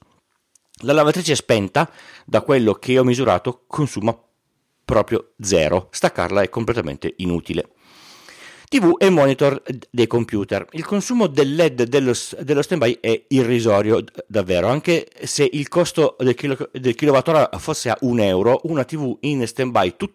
La 0.80 0.92
lavatrice 0.92 1.34
spenta, 1.34 1.90
da 2.26 2.42
quello 2.42 2.74
che 2.74 2.98
ho 2.98 3.04
misurato, 3.04 3.64
consuma 3.66 4.16
proprio 4.84 5.32
zero. 5.40 5.88
Staccarla 5.90 6.42
è 6.42 6.48
completamente 6.48 7.14
inutile. 7.18 7.70
TV 8.68 8.96
e 8.98 9.10
monitor 9.10 9.62
dei 9.90 10.06
computer. 10.06 10.66
Il 10.72 10.84
consumo 10.84 11.28
del 11.28 11.54
LED 11.54 11.84
dello, 11.84 12.12
dello 12.40 12.62
standby 12.62 12.98
è 13.00 13.24
irrisorio 13.28 14.02
davvero, 14.26 14.66
anche 14.66 15.08
se 15.22 15.48
il 15.50 15.68
costo 15.68 16.16
del, 16.18 16.34
kilo, 16.34 16.56
del 16.72 16.94
kilowattora 16.94 17.48
fosse 17.58 17.90
a 17.90 17.96
un 18.00 18.18
euro, 18.20 18.60
una 18.64 18.84
TV 18.84 19.16
in 19.20 19.46
standby 19.46 19.94
tut, 19.96 20.12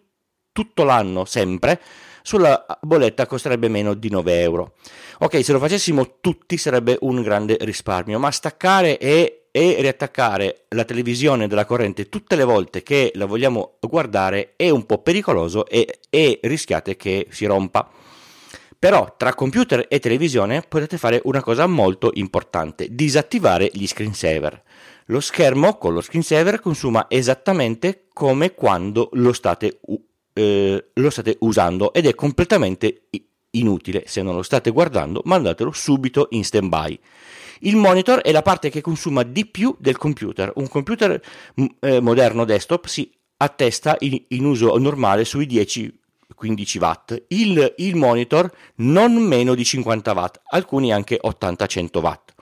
tutto 0.52 0.84
l'anno 0.84 1.24
sempre 1.24 1.80
sulla 2.22 2.64
bolletta 2.80 3.26
costerebbe 3.26 3.68
meno 3.68 3.94
di 3.94 4.08
9 4.08 4.40
euro. 4.40 4.74
Ok, 5.18 5.44
se 5.44 5.52
lo 5.52 5.58
facessimo 5.58 6.18
tutti 6.20 6.56
sarebbe 6.56 6.96
un 7.00 7.20
grande 7.20 7.56
risparmio, 7.60 8.18
ma 8.18 8.30
staccare 8.30 8.98
e, 8.98 9.46
e 9.50 9.76
riattaccare 9.80 10.64
la 10.68 10.84
televisione 10.84 11.48
della 11.48 11.66
corrente 11.66 12.08
tutte 12.08 12.36
le 12.36 12.44
volte 12.44 12.82
che 12.82 13.12
la 13.14 13.26
vogliamo 13.26 13.78
guardare 13.80 14.54
è 14.56 14.70
un 14.70 14.86
po' 14.86 14.98
pericoloso 14.98 15.66
e, 15.66 15.98
e 16.08 16.38
rischiate 16.42 16.96
che 16.96 17.26
si 17.30 17.44
rompa. 17.44 17.90
Però 18.78 19.14
tra 19.16 19.34
computer 19.34 19.86
e 19.88 20.00
televisione 20.00 20.64
potete 20.66 20.98
fare 20.98 21.20
una 21.24 21.40
cosa 21.40 21.66
molto 21.68 22.10
importante, 22.14 22.88
disattivare 22.90 23.70
gli 23.72 23.86
screensaver. 23.86 24.60
Lo 25.06 25.20
schermo 25.20 25.78
con 25.78 25.92
lo 25.92 26.00
screensaver 26.00 26.60
consuma 26.60 27.06
esattamente 27.08 28.06
come 28.12 28.54
quando 28.54 29.08
lo 29.12 29.32
state, 29.32 29.78
eh, 30.32 30.90
lo 30.94 31.10
state 31.10 31.36
usando 31.40 31.92
ed 31.92 32.06
è 32.06 32.14
completamente 32.14 33.02
inutile. 33.50 34.04
Se 34.06 34.22
non 34.22 34.34
lo 34.34 34.42
state 34.42 34.70
guardando, 34.70 35.22
mandatelo 35.24 35.72
subito 35.72 36.28
in 36.30 36.44
stand-by. 36.44 36.98
Il 37.60 37.76
monitor 37.76 38.20
è 38.20 38.32
la 38.32 38.42
parte 38.42 38.70
che 38.70 38.80
consuma 38.80 39.22
di 39.22 39.46
più 39.46 39.76
del 39.78 39.96
computer. 39.96 40.52
Un 40.56 40.68
computer 40.68 41.20
eh, 41.80 42.00
moderno 42.00 42.44
desktop 42.44 42.86
si 42.86 43.10
attesta 43.36 43.96
in, 44.00 44.20
in 44.28 44.44
uso 44.44 44.76
normale 44.78 45.24
sui 45.24 45.46
10 45.46 46.00
15 46.34 46.78
watt, 46.78 47.22
il, 47.28 47.74
il 47.76 47.94
monitor 47.94 48.50
non 48.76 49.14
meno 49.14 49.54
di 49.54 49.64
50 49.64 50.12
watt, 50.12 50.40
alcuni 50.46 50.92
anche 50.92 51.20
80-100 51.22 52.00
watt. 52.00 52.32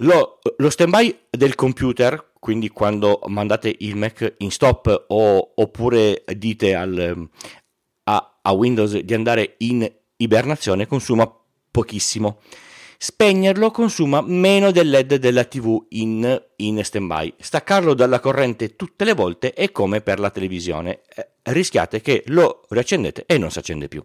Lo, 0.00 0.40
lo 0.58 0.70
standby 0.70 1.16
del 1.30 1.54
computer, 1.54 2.32
quindi 2.38 2.68
quando 2.68 3.20
mandate 3.26 3.74
il 3.78 3.96
Mac 3.96 4.34
in 4.38 4.50
stop 4.50 5.06
o, 5.08 5.52
oppure 5.54 6.22
dite 6.36 6.74
al, 6.74 7.28
a, 8.04 8.38
a 8.42 8.52
Windows 8.52 8.98
di 8.98 9.14
andare 9.14 9.54
in 9.58 9.90
ibernazione, 10.16 10.86
consuma 10.86 11.32
pochissimo. 11.70 12.40
Spegnerlo 12.98 13.70
consuma 13.70 14.22
meno 14.22 14.70
del 14.70 14.88
LED 14.88 15.16
della 15.16 15.44
TV 15.44 15.84
in, 15.90 16.42
in 16.56 16.82
stand-by. 16.82 17.34
Staccarlo 17.38 17.94
dalla 17.94 18.20
corrente 18.20 18.76
tutte 18.76 19.04
le 19.04 19.12
volte 19.14 19.52
è 19.52 19.70
come 19.70 20.00
per 20.00 20.18
la 20.18 20.30
televisione. 20.30 21.02
Eh, 21.14 21.28
rischiate 21.44 22.00
che 22.00 22.22
lo 22.26 22.62
riaccendete 22.68 23.24
e 23.26 23.38
non 23.38 23.50
si 23.50 23.58
accende 23.58 23.88
più. 23.88 24.04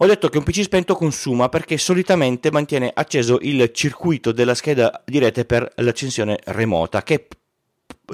Ho 0.00 0.06
detto 0.06 0.28
che 0.28 0.38
un 0.38 0.44
PC 0.44 0.62
spento 0.62 0.94
consuma 0.94 1.48
perché 1.48 1.76
solitamente 1.76 2.52
mantiene 2.52 2.92
acceso 2.94 3.38
il 3.42 3.72
circuito 3.72 4.30
della 4.30 4.54
scheda 4.54 5.02
di 5.04 5.18
rete 5.18 5.44
per 5.44 5.72
l'accensione 5.76 6.38
remota 6.44 7.02
che, 7.02 7.26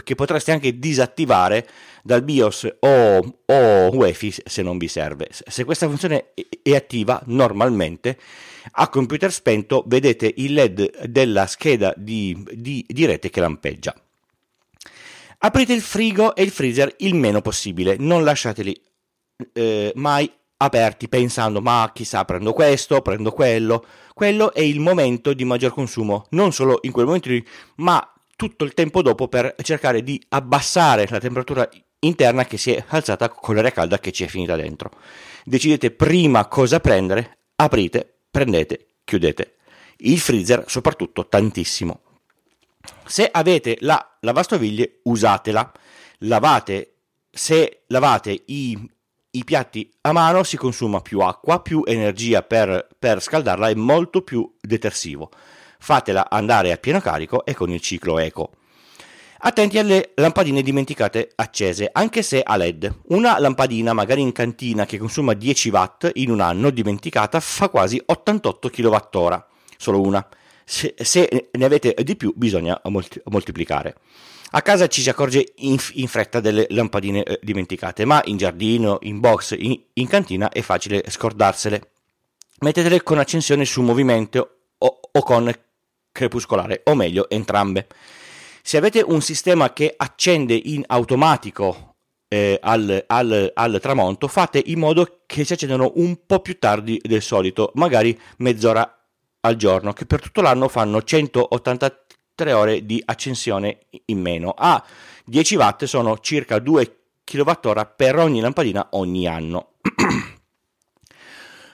che 0.03 0.15
potreste 0.15 0.51
anche 0.51 0.79
disattivare 0.79 1.69
dal 2.03 2.23
BIOS 2.23 2.77
o, 2.81 3.39
o 3.45 3.97
UEFI 3.97 4.35
se 4.47 4.63
non 4.63 4.79
vi 4.79 4.89
serve. 4.89 5.29
Se 5.31 5.65
questa 5.65 5.87
funzione 5.87 6.33
è 6.63 6.75
attiva 6.75 7.21
normalmente 7.27 8.19
a 8.73 8.89
computer 8.89 9.31
spento 9.31 9.85
vedete 9.87 10.33
il 10.39 10.55
LED 10.55 11.05
della 11.05 11.47
scheda 11.47 11.93
di, 11.99 12.35
di, 12.53 12.83
di 12.89 13.05
rete 13.05 13.29
che 13.29 13.41
lampeggia. 13.41 13.95
Aprite 15.37 15.75
il 15.75 15.83
frigo 15.83 16.35
e 16.35 16.45
il 16.45 16.51
freezer 16.51 16.95
il 17.01 17.15
meno 17.15 17.43
possibile, 17.43 17.97
non 17.99 18.25
lasciateli 18.25 18.81
eh, 19.53 19.93
mai 19.97 20.33
aperti 20.57 21.09
pensando 21.09 21.61
ma 21.61 21.91
chissà 21.95 22.25
prendo 22.25 22.53
questo, 22.53 23.03
prendo 23.03 23.33
quello. 23.33 23.85
Quello 24.13 24.53
è 24.53 24.61
il 24.61 24.81
momento 24.81 25.33
di 25.33 25.45
maggior 25.45 25.73
consumo, 25.73 26.27
non 26.31 26.53
solo 26.53 26.79
in 26.83 26.93
quel 26.93 27.07
momento 27.07 27.29
lì, 27.29 27.45
ma 27.77 28.09
tutto 28.37 28.65
il 28.65 28.75
tempo 28.75 29.03
dopo 29.03 29.29
per 29.29 29.55
cercare 29.63 30.03
di 30.03 30.23
abbassare 30.29 31.07
la 31.09 31.19
temperatura 31.19 31.69
interna 32.01 32.45
che 32.45 32.57
si 32.57 32.73
è 32.73 32.85
alzata 32.89 33.29
con 33.29 33.55
l'aria 33.55 33.73
calda 33.73 33.99
che 33.99 34.13
ci 34.13 34.25
è 34.25 34.27
finita 34.27 34.57
dentro. 34.57 34.91
Decidete 35.45 35.91
prima 35.91 36.47
cosa 36.47 36.81
prendere, 36.81 37.39
aprite, 37.57 38.21
prendete, 38.31 38.87
chiudete. 39.05 39.57
Il 39.99 40.19
freezer 40.19 40.65
soprattutto 40.67 41.27
tantissimo. 41.27 42.01
Se 43.07 43.29
avete 43.31 43.77
la 43.81 44.17
lavastoviglie, 44.21 45.01
usatela. 45.05 45.73
Lavate, 46.19 46.95
se 47.31 47.83
lavate 47.89 48.43
i, 48.47 48.91
i, 49.35 49.45
piatti 49.45 49.91
a 50.03 50.13
mano 50.13 50.43
si 50.43 50.57
consuma 50.57 51.01
più 51.01 51.21
acqua, 51.21 51.61
più 51.61 51.83
energia 51.85 52.43
per, 52.43 52.89
per 52.99 53.23
scaldarla 53.23 53.69
e 53.69 53.75
molto 53.75 54.23
più 54.23 54.51
detersivo. 54.61 55.31
Fatela 55.79 56.29
andare 56.31 56.73
a 56.73 56.77
pieno 56.77 57.01
carico 57.01 57.45
e 57.45 57.55
con 57.55 57.71
il 57.71 57.81
ciclo 57.81 58.19
eco. 58.19 58.51
Attenti 59.47 59.79
alle 59.79 60.13
lampadine 60.15 60.63
dimenticate 60.63 61.33
accese, 61.35 61.91
anche 61.93 62.23
se 62.23 62.41
a 62.43 62.57
LED. 62.57 63.01
Una 63.09 63.39
lampadina, 63.39 63.93
magari 63.93 64.23
in 64.23 64.33
cantina, 64.33 64.87
che 64.87 64.97
consuma 64.97 65.35
10 65.35 65.69
watt 65.69 66.11
in 66.15 66.31
un 66.31 66.41
anno 66.41 66.71
dimenticata, 66.71 67.41
fa 67.41 67.69
quasi 67.69 68.01
88 68.03 68.71
kWh. 68.71 69.45
Solo 69.77 70.01
una 70.01 70.27
se, 70.65 70.95
se, 70.97 71.49
ne 71.51 71.65
avete 71.65 71.95
di 72.03 72.17
più 72.17 72.33
bisogna 72.35 72.81
molti, 72.85 73.21
moltiplicare. 73.25 73.97
A 74.57 74.63
casa 74.63 74.87
ci 74.87 75.03
si 75.03 75.09
accorge 75.09 75.53
in, 75.57 75.77
in 75.95 76.07
fretta 76.07 76.39
delle 76.39 76.67
lampadine 76.71 77.25
eh, 77.25 77.41
dimenticate, 77.43 78.05
ma 78.05 78.23
in 78.27 78.37
giardino, 78.37 78.99
in 79.03 79.19
box, 79.19 79.57
in, 79.59 79.79
in, 79.95 80.07
cantina 80.07 80.49
è 80.49 80.61
facile 80.61 81.03
scordarsele. 81.09 81.91
Mettetele 82.61 83.03
con 83.03 83.19
accensione 83.19 83.65
su 83.65 83.83
movimento 83.83 84.59
o, 84.79 85.01
o 85.11 85.23
con 85.23 85.53
crepuscolare, 86.13 86.83
o 86.85 86.95
meglio 86.95 87.29
entrambe. 87.29 87.89
Se 88.63 88.77
avete 88.77 89.03
un 89.05 89.21
sistema 89.21 89.73
che 89.73 89.93
accende 89.97 90.55
in 90.55 90.85
automatico 90.87 91.97
eh, 92.29 92.59
al, 92.63 93.05
al, 93.09 93.51
al, 93.53 93.79
tramonto, 93.81 94.29
fate 94.29 94.63
in 94.65 94.79
modo 94.79 95.23
che 95.27 95.45
si 95.45 95.53
accendano 95.53 95.93
un 95.97 96.25
po' 96.25 96.39
più 96.41 96.59
tardi 96.59 97.01
del 97.03 97.23
solito, 97.23 97.73
magari 97.75 98.19
mezz'ora 98.39 99.04
al 99.45 99.57
giorno, 99.57 99.93
che 99.93 100.07
per 100.07 100.21
tutto 100.21 100.41
l'anno 100.41 100.69
fanno 100.69 101.03
183 101.03 102.53
ore 102.53 102.85
di 102.85 103.03
accensione 103.05 103.87
in 104.07 104.21
meno. 104.21 104.55
A 104.57 104.83
10 105.25 105.57
watt 105.57 105.85
sono 105.85 106.19
circa 106.19 106.59
2 106.59 106.99
kWh 107.25 107.95
per 107.97 108.19
ogni 108.19 108.41
lampadina 108.41 108.89
ogni 108.93 109.27
anno. 109.27 109.75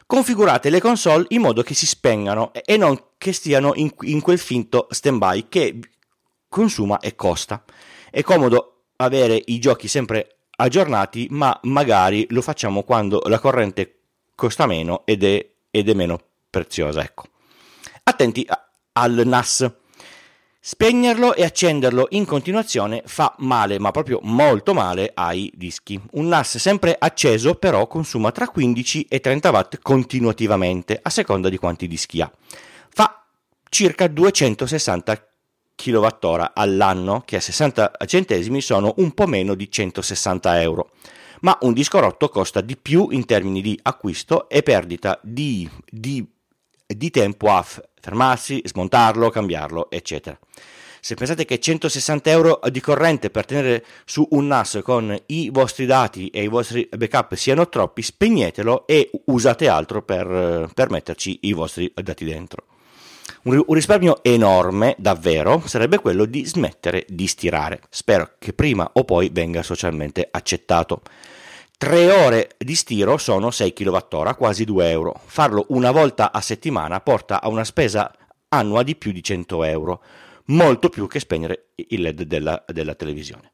Configurate 0.07 0.71
le 0.71 0.81
console 0.81 1.27
in 1.29 1.41
modo 1.41 1.63
che 1.63 1.75
si 1.75 1.87
spengano 1.87 2.53
e 2.53 2.77
non 2.77 3.01
che 3.17 3.33
stiano 3.33 3.73
in, 3.77 3.93
in 4.01 4.21
quel 4.21 4.39
finto 4.39 4.89
standby 4.91 5.47
che 5.49 5.79
consuma 6.49 6.99
e 6.99 7.15
costa. 7.15 7.63
È 8.11 8.23
comodo 8.23 8.87
avere 8.97 9.41
i 9.47 9.61
giochi 9.61 9.87
sempre 9.87 10.39
aggiornati, 10.57 11.29
ma 11.31 11.57
magari 11.63 12.27
lo 12.31 12.43
facciamo 12.43 12.83
quando 12.83 13.23
la 13.27 13.39
corrente 13.39 14.01
costa 14.35 14.67
meno 14.67 15.03
ed 15.05 15.23
è, 15.23 15.49
ed 15.71 15.89
è 15.89 15.95
meno 15.95 16.19
preziosa. 16.51 17.03
Ecco. 17.03 17.29
Attenti 18.11 18.45
al 18.95 19.23
NAS. 19.25 19.71
Spegnerlo 20.59 21.33
e 21.33 21.45
accenderlo 21.45 22.09
in 22.11 22.25
continuazione 22.25 23.03
fa 23.07 23.37
male, 23.39 23.79
ma 23.79 23.93
proprio 23.93 24.19
molto 24.23 24.75
male 24.75 25.13
ai 25.15 25.49
dischi. 25.55 25.99
Un 26.15 26.27
NAS 26.27 26.59
sempre 26.59 26.97
acceso 26.99 27.55
però 27.55 27.87
consuma 27.87 28.33
tra 28.33 28.49
15 28.49 29.07
e 29.09 29.21
30 29.21 29.51
watt 29.51 29.79
continuativamente, 29.81 30.99
a 31.01 31.09
seconda 31.09 31.49
di 31.49 31.57
quanti 31.57 31.87
dischi 31.87 32.21
ha. 32.21 32.29
Fa 32.89 33.25
circa 33.69 34.09
260 34.09 35.29
kWh 35.77 36.51
all'anno, 36.53 37.23
che 37.25 37.37
a 37.37 37.41
60 37.41 37.93
centesimi 38.07 38.61
sono 38.61 38.93
un 38.97 39.13
po' 39.13 39.29
meno 39.29 39.55
di 39.55 39.71
160 39.71 40.61
euro. 40.61 40.91
Ma 41.43 41.57
un 41.61 41.73
disco 41.73 42.01
rotto 42.01 42.29
costa 42.29 42.61
di 42.61 42.77
più 42.77 43.07
in 43.11 43.25
termini 43.25 43.63
di 43.63 43.79
acquisto 43.81 44.49
e 44.49 44.65
perdita 44.65 45.21
di, 45.23 45.71
di, 45.89 46.27
di 46.97 47.11
tempo 47.11 47.51
a 47.51 47.65
fermarsi, 48.01 48.63
smontarlo, 48.65 49.31
cambiarlo, 49.31 49.91
eccetera. 49.91 50.39
Se 51.03 51.15
pensate 51.15 51.47
che 51.47 51.59
160 51.59 52.31
euro 52.31 52.61
di 52.71 52.81
corrente 52.81 53.31
per 53.31 53.47
tenere 53.47 53.85
su 54.05 54.27
un 54.33 54.49
NAS 54.49 54.81
con 54.83 55.17
i 55.27 55.49
vostri 55.49 55.87
dati 55.87 56.29
e 56.29 56.43
i 56.43 56.49
vostri 56.49 56.87
backup 56.95 57.35
siano 57.35 57.71
troppi, 57.71 58.03
spegnetelo 58.03 58.87
e 58.87 59.11
usate 59.27 59.67
altro 59.67 60.03
per, 60.03 60.71
per 60.75 60.91
metterci 60.91 61.39
i 61.43 61.55
vostri 61.55 61.91
dati 61.95 62.25
dentro. 62.27 62.65
Un 63.43 63.65
risparmio 63.69 64.23
enorme, 64.23 64.95
davvero, 64.99 65.63
sarebbe 65.65 65.99
quello 65.99 66.27
di 66.27 66.45
smettere 66.45 67.07
di 67.09 67.27
stirare. 67.27 67.81
Spero 67.89 68.33
che 68.39 68.53
prima 68.53 68.91
o 68.93 69.05
poi 69.05 69.31
venga 69.33 69.63
socialmente 69.63 70.29
accettato. 70.31 71.01
3 71.81 72.11
ore 72.11 72.57
di 72.59 72.75
stiro 72.75 73.17
sono 73.17 73.51
6 73.51 73.73
kWh, 73.73 74.35
quasi 74.37 74.67
2 74.67 74.91
euro. 74.91 75.19
Farlo 75.25 75.65
una 75.69 75.91
volta 75.91 76.31
a 76.31 76.43
settimana 76.43 77.01
porta 77.01 77.41
a 77.41 77.49
una 77.49 77.65
spesa 77.65 78.15
annua 78.49 78.83
di 78.83 78.97
più 78.97 79.13
di 79.13 79.23
100 79.23 79.65
euro, 79.65 80.03
molto 80.49 80.91
più 80.91 81.07
che 81.07 81.21
spegnere 81.21 81.69
il 81.77 82.03
LED 82.03 82.25
della, 82.25 82.63
della 82.67 82.95
televisione. 82.95 83.53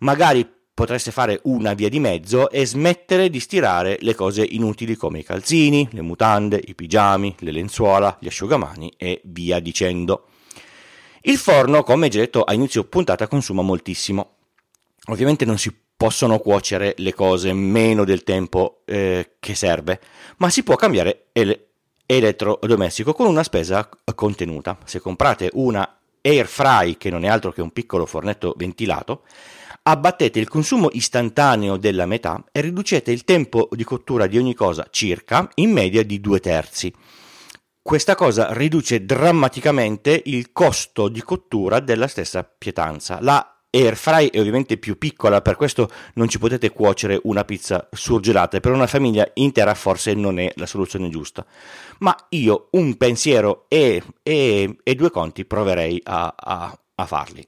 Magari 0.00 0.46
potreste 0.74 1.10
fare 1.10 1.40
una 1.44 1.72
via 1.72 1.88
di 1.88 2.00
mezzo 2.00 2.50
e 2.50 2.66
smettere 2.66 3.30
di 3.30 3.40
stirare 3.40 3.96
le 4.00 4.14
cose 4.14 4.44
inutili 4.44 4.94
come 4.94 5.20
i 5.20 5.24
calzini, 5.24 5.88
le 5.92 6.02
mutande, 6.02 6.60
i 6.62 6.74
pigiami, 6.74 7.34
le 7.38 7.50
lenzuola, 7.50 8.18
gli 8.20 8.26
asciugamani 8.26 8.92
e 8.94 9.22
via 9.24 9.58
dicendo. 9.58 10.26
Il 11.22 11.38
forno, 11.38 11.82
come 11.82 12.10
già 12.10 12.18
detto 12.18 12.42
a 12.42 12.52
inizio 12.52 12.84
puntata, 12.84 13.26
consuma 13.26 13.62
moltissimo. 13.62 14.32
Ovviamente 15.06 15.46
non 15.46 15.56
si 15.56 15.74
possono 15.96 16.38
cuocere 16.38 16.94
le 16.98 17.14
cose 17.14 17.52
meno 17.52 18.04
del 18.04 18.22
tempo 18.24 18.82
eh, 18.84 19.36
che 19.38 19.54
serve, 19.54 20.00
ma 20.38 20.50
si 20.50 20.62
può 20.62 20.76
cambiare 20.76 21.26
ele- 21.32 21.68
elettrodomestico 22.06 23.12
con 23.12 23.26
una 23.26 23.42
spesa 23.42 23.88
contenuta. 24.14 24.78
Se 24.84 25.00
comprate 25.00 25.50
una 25.54 25.98
air 26.20 26.46
fry, 26.46 26.96
che 26.96 27.10
non 27.10 27.24
è 27.24 27.28
altro 27.28 27.52
che 27.52 27.62
un 27.62 27.70
piccolo 27.70 28.06
fornetto 28.06 28.54
ventilato, 28.56 29.22
abbattete 29.86 30.38
il 30.38 30.48
consumo 30.48 30.88
istantaneo 30.92 31.76
della 31.76 32.06
metà 32.06 32.42
e 32.50 32.62
riducete 32.62 33.10
il 33.10 33.24
tempo 33.24 33.68
di 33.72 33.84
cottura 33.84 34.26
di 34.26 34.38
ogni 34.38 34.54
cosa 34.54 34.86
circa 34.90 35.48
in 35.56 35.70
media 35.70 36.02
di 36.02 36.20
due 36.20 36.40
terzi. 36.40 36.92
Questa 37.82 38.14
cosa 38.14 38.54
riduce 38.54 39.04
drammaticamente 39.04 40.22
il 40.24 40.52
costo 40.52 41.08
di 41.08 41.20
cottura 41.20 41.80
della 41.80 42.06
stessa 42.06 42.42
pietanza. 42.42 43.18
La 43.20 43.53
air 43.74 43.96
fry 43.96 44.30
è 44.30 44.38
ovviamente 44.38 44.76
più 44.76 44.96
piccola, 44.96 45.42
per 45.42 45.56
questo 45.56 45.90
non 46.14 46.28
ci 46.28 46.38
potete 46.38 46.70
cuocere 46.70 47.20
una 47.24 47.44
pizza 47.44 47.88
surgelata. 47.90 48.60
Per 48.60 48.72
una 48.72 48.86
famiglia 48.86 49.28
intera 49.34 49.74
forse 49.74 50.14
non 50.14 50.38
è 50.38 50.52
la 50.56 50.66
soluzione 50.66 51.08
giusta. 51.08 51.44
Ma 51.98 52.16
io 52.30 52.68
un 52.72 52.96
pensiero 52.96 53.64
e, 53.68 54.02
e, 54.22 54.76
e 54.82 54.94
due 54.94 55.10
conti 55.10 55.44
proverei 55.44 56.00
a, 56.04 56.34
a, 56.36 56.78
a, 56.94 57.06
farli. 57.06 57.44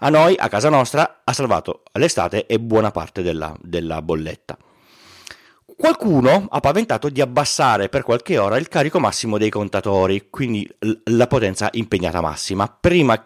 A 0.00 0.08
noi, 0.10 0.36
a 0.38 0.48
casa 0.48 0.68
nostra, 0.68 1.22
ha 1.24 1.32
salvato 1.32 1.82
l'estate 1.92 2.46
e 2.46 2.60
buona 2.60 2.90
parte 2.90 3.22
della, 3.22 3.56
della 3.60 4.00
bolletta. 4.02 4.56
Qualcuno 5.76 6.46
ha 6.50 6.60
paventato 6.60 7.08
di 7.08 7.20
abbassare 7.20 7.88
per 7.88 8.02
qualche 8.02 8.38
ora 8.38 8.58
il 8.58 8.68
carico 8.68 9.00
massimo 9.00 9.38
dei 9.38 9.50
contatori, 9.50 10.28
quindi 10.30 10.68
la 11.04 11.26
potenza 11.26 11.68
impegnata 11.72 12.20
massima, 12.20 12.68
prima 12.68 13.20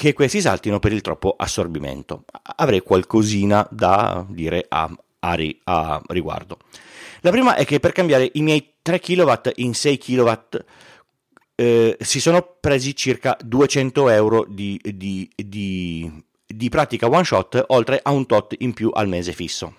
che 0.00 0.14
questi 0.14 0.40
saltino 0.40 0.78
per 0.78 0.94
il 0.94 1.02
troppo 1.02 1.34
assorbimento. 1.36 2.24
Avrei 2.56 2.80
qualcosina 2.80 3.68
da 3.70 4.24
dire 4.26 4.64
a, 4.66 4.90
a, 5.18 5.36
a 5.64 6.02
riguardo. 6.06 6.56
La 7.20 7.30
prima 7.30 7.54
è 7.54 7.66
che 7.66 7.80
per 7.80 7.92
cambiare 7.92 8.30
i 8.32 8.40
miei 8.40 8.76
3 8.80 8.98
kW 8.98 9.32
in 9.56 9.74
6 9.74 9.98
kW 9.98 10.32
eh, 11.54 11.98
si 12.00 12.18
sono 12.18 12.56
presi 12.58 12.96
circa 12.96 13.36
200 13.44 14.08
euro 14.08 14.46
di, 14.48 14.80
di, 14.82 15.30
di, 15.36 16.10
di 16.46 16.68
pratica 16.70 17.06
one 17.06 17.24
shot 17.24 17.62
oltre 17.66 18.00
a 18.02 18.10
un 18.10 18.24
tot 18.24 18.54
in 18.56 18.72
più 18.72 18.90
al 18.94 19.06
mese 19.06 19.32
fisso. 19.32 19.74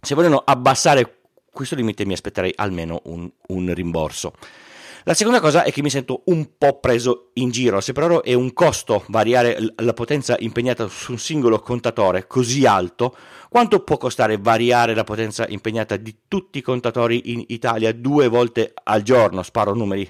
Se 0.00 0.14
vogliono 0.14 0.40
abbassare 0.44 1.22
questo 1.50 1.74
limite 1.74 2.06
mi 2.06 2.12
aspetterei 2.12 2.52
almeno 2.54 3.00
un, 3.06 3.28
un 3.48 3.74
rimborso. 3.74 4.34
La 5.08 5.14
seconda 5.14 5.40
cosa 5.40 5.62
è 5.62 5.72
che 5.72 5.80
mi 5.80 5.88
sento 5.88 6.20
un 6.26 6.50
po' 6.58 6.80
preso 6.80 7.30
in 7.34 7.48
giro. 7.50 7.80
Se 7.80 7.94
per 7.94 8.02
ora 8.02 8.20
è 8.20 8.34
un 8.34 8.52
costo 8.52 9.04
variare 9.08 9.56
la 9.76 9.94
potenza 9.94 10.36
impegnata 10.38 10.86
su 10.86 11.12
un 11.12 11.18
singolo 11.18 11.60
contatore 11.60 12.26
così 12.26 12.66
alto, 12.66 13.16
quanto 13.48 13.82
può 13.84 13.96
costare 13.96 14.36
variare 14.36 14.94
la 14.94 15.04
potenza 15.04 15.46
impegnata 15.48 15.96
di 15.96 16.14
tutti 16.28 16.58
i 16.58 16.60
contatori 16.60 17.32
in 17.32 17.42
Italia 17.46 17.90
due 17.94 18.28
volte 18.28 18.74
al 18.82 19.00
giorno? 19.00 19.42
Sparo 19.42 19.74
numeri 19.74 20.06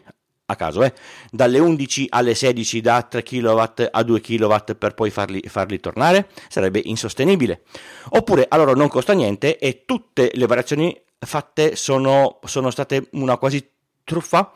a 0.46 0.56
caso, 0.56 0.82
eh? 0.82 0.92
dalle 1.30 1.60
11 1.60 2.06
alle 2.08 2.34
16 2.34 2.80
da 2.80 3.00
3 3.02 3.22
kW 3.22 3.62
a 3.92 4.02
2 4.02 4.20
kW 4.20 4.54
per 4.76 4.94
poi 4.94 5.10
farli, 5.10 5.40
farli 5.46 5.78
tornare? 5.78 6.28
Sarebbe 6.48 6.80
insostenibile. 6.82 7.62
Oppure 8.08 8.46
allora 8.48 8.72
non 8.72 8.88
costa 8.88 9.12
niente 9.12 9.58
e 9.58 9.84
tutte 9.84 10.32
le 10.34 10.46
variazioni 10.46 11.00
fatte 11.20 11.76
sono, 11.76 12.40
sono 12.42 12.72
state 12.72 13.10
una 13.12 13.36
quasi 13.36 13.64
truffa? 14.02 14.52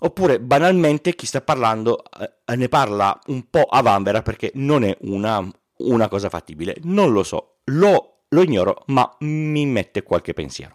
Oppure 0.00 0.38
banalmente 0.38 1.14
chi 1.14 1.26
sta 1.26 1.40
parlando 1.40 2.02
eh, 2.20 2.56
ne 2.56 2.68
parla 2.68 3.18
un 3.26 3.50
po' 3.50 3.64
a 3.64 3.82
vanvera 3.82 4.22
perché 4.22 4.52
non 4.54 4.84
è 4.84 4.96
una, 5.00 5.44
una 5.78 6.08
cosa 6.08 6.28
fattibile. 6.28 6.76
Non 6.82 7.12
lo 7.12 7.22
so, 7.22 7.56
lo, 7.64 8.20
lo 8.28 8.42
ignoro, 8.42 8.84
ma 8.86 9.16
mi 9.20 9.66
mette 9.66 10.02
qualche 10.02 10.34
pensiero. 10.34 10.74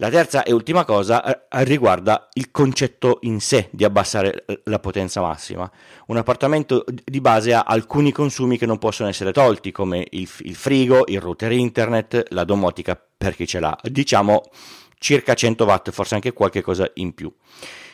La 0.00 0.10
terza 0.10 0.44
e 0.44 0.52
ultima 0.52 0.84
cosa 0.84 1.24
eh, 1.24 1.64
riguarda 1.64 2.28
il 2.34 2.52
concetto 2.52 3.18
in 3.22 3.40
sé 3.40 3.68
di 3.72 3.82
abbassare 3.82 4.44
la 4.64 4.78
potenza 4.78 5.20
massima. 5.20 5.68
Un 6.06 6.16
appartamento 6.16 6.84
di 6.86 7.20
base 7.20 7.52
ha 7.52 7.64
alcuni 7.66 8.12
consumi 8.12 8.58
che 8.58 8.66
non 8.66 8.78
possono 8.78 9.08
essere 9.08 9.32
tolti, 9.32 9.72
come 9.72 10.06
il, 10.10 10.30
il 10.42 10.54
frigo, 10.54 11.02
il 11.06 11.20
router 11.20 11.50
internet, 11.50 12.26
la 12.28 12.44
domotica 12.44 12.96
per 13.16 13.34
chi 13.34 13.48
ce 13.48 13.58
l'ha. 13.58 13.76
Diciamo 13.82 14.42
circa 14.98 15.34
100 15.34 15.64
watt, 15.64 15.90
forse 15.90 16.14
anche 16.14 16.32
qualche 16.32 16.62
cosa 16.62 16.90
in 16.94 17.14
più. 17.14 17.32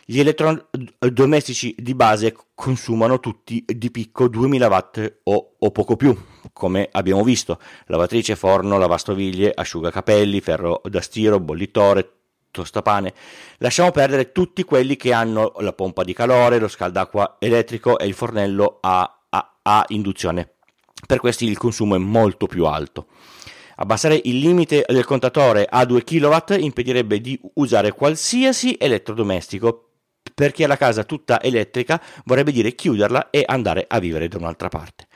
Gli 0.06 0.20
elettrodomestici 0.20 1.74
di 1.78 1.94
base 1.94 2.36
consumano 2.54 3.20
tutti 3.20 3.64
di 3.66 3.90
picco 3.90 4.28
2000 4.28 4.68
watt 4.68 5.14
o, 5.22 5.54
o 5.58 5.70
poco 5.70 5.96
più, 5.96 6.14
come 6.52 6.88
abbiamo 6.92 7.24
visto, 7.24 7.58
lavatrice, 7.86 8.36
forno, 8.36 8.76
lavastoviglie, 8.76 9.52
asciugacapelli, 9.54 10.40
ferro 10.40 10.82
da 10.84 11.00
stiro, 11.00 11.40
bollitore, 11.40 12.10
tostapane. 12.50 13.14
Lasciamo 13.58 13.90
perdere 13.90 14.30
tutti 14.30 14.62
quelli 14.64 14.96
che 14.96 15.12
hanno 15.12 15.54
la 15.60 15.72
pompa 15.72 16.04
di 16.04 16.12
calore, 16.12 16.58
lo 16.58 16.68
scaldacqua 16.68 17.36
elettrico 17.38 17.98
e 17.98 18.06
il 18.06 18.14
fornello 18.14 18.78
a, 18.82 19.20
a, 19.30 19.56
a 19.62 19.84
induzione. 19.88 20.50
Per 21.06 21.18
questi 21.18 21.46
il 21.46 21.58
consumo 21.58 21.96
è 21.96 21.98
molto 21.98 22.46
più 22.46 22.66
alto. 22.66 23.06
Abbassare 23.76 24.20
il 24.24 24.38
limite 24.38 24.84
del 24.86 25.04
contatore 25.04 25.66
a 25.68 25.84
2 25.84 26.04
kW 26.04 26.36
impedirebbe 26.58 27.20
di 27.20 27.38
usare 27.54 27.92
qualsiasi 27.92 28.76
elettrodomestico 28.78 29.88
per 30.34 30.52
chi 30.52 30.64
ha 30.64 30.66
la 30.66 30.76
casa 30.76 31.04
tutta 31.04 31.40
elettrica 31.40 32.00
vorrebbe 32.24 32.52
dire 32.52 32.74
chiuderla 32.74 33.30
e 33.30 33.44
andare 33.46 33.84
a 33.86 33.98
vivere 33.98 34.28
da 34.28 34.38
un'altra 34.38 34.68
parte. 34.68 35.06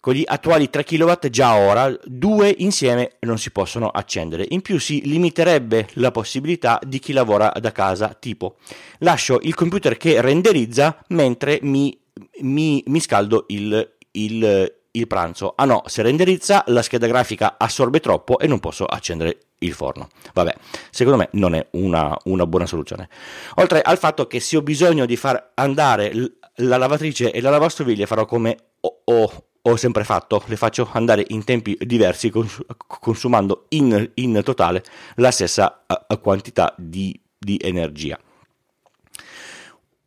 Con 0.00 0.14
gli 0.14 0.22
attuali 0.24 0.70
3 0.70 0.82
kW 0.82 1.12
già 1.28 1.56
ora, 1.56 1.94
due 2.04 2.54
insieme 2.56 3.16
non 3.20 3.36
si 3.36 3.50
possono 3.50 3.88
accendere. 3.88 4.46
In 4.48 4.62
più 4.62 4.78
si 4.78 5.02
limiterebbe 5.04 5.88
la 5.94 6.10
possibilità 6.10 6.80
di 6.82 6.98
chi 6.98 7.12
lavora 7.12 7.52
da 7.60 7.70
casa, 7.70 8.16
tipo 8.18 8.56
lascio 9.00 9.38
il 9.42 9.54
computer 9.54 9.98
che 9.98 10.22
renderizza 10.22 11.04
mentre 11.08 11.58
mi, 11.62 11.98
mi, 12.40 12.82
mi 12.86 13.00
scaldo 13.00 13.44
il, 13.48 13.96
il, 14.12 14.79
il 14.92 15.06
pranzo. 15.06 15.52
Ah 15.56 15.64
no, 15.64 15.82
se 15.86 16.02
renderizza 16.02 16.64
la 16.68 16.82
scheda 16.82 17.06
grafica 17.06 17.56
assorbe 17.58 18.00
troppo 18.00 18.38
e 18.38 18.46
non 18.46 18.60
posso 18.60 18.84
accendere 18.86 19.38
il 19.58 19.72
forno. 19.72 20.08
Vabbè, 20.32 20.54
secondo 20.90 21.18
me 21.18 21.28
non 21.32 21.54
è 21.54 21.66
una, 21.72 22.16
una 22.24 22.46
buona 22.46 22.66
soluzione. 22.66 23.08
Oltre 23.56 23.82
al 23.82 23.98
fatto 23.98 24.26
che 24.26 24.40
se 24.40 24.56
ho 24.56 24.62
bisogno 24.62 25.06
di 25.06 25.16
far 25.16 25.52
andare 25.54 26.12
la 26.56 26.76
lavatrice 26.76 27.30
e 27.30 27.40
la 27.40 27.50
lavastoviglie 27.50 28.06
farò 28.06 28.24
come 28.24 28.56
ho, 28.80 29.00
ho, 29.04 29.44
ho 29.62 29.76
sempre 29.76 30.04
fatto, 30.04 30.42
le 30.46 30.56
faccio 30.56 30.88
andare 30.92 31.24
in 31.28 31.44
tempi 31.44 31.76
diversi 31.80 32.30
cons- 32.30 32.64
consumando 32.76 33.66
in, 33.70 34.10
in, 34.14 34.40
totale 34.42 34.82
la 35.16 35.30
stessa 35.30 35.84
uh, 35.86 36.20
quantità 36.20 36.74
di, 36.76 37.18
di 37.38 37.58
energia. 37.62 38.18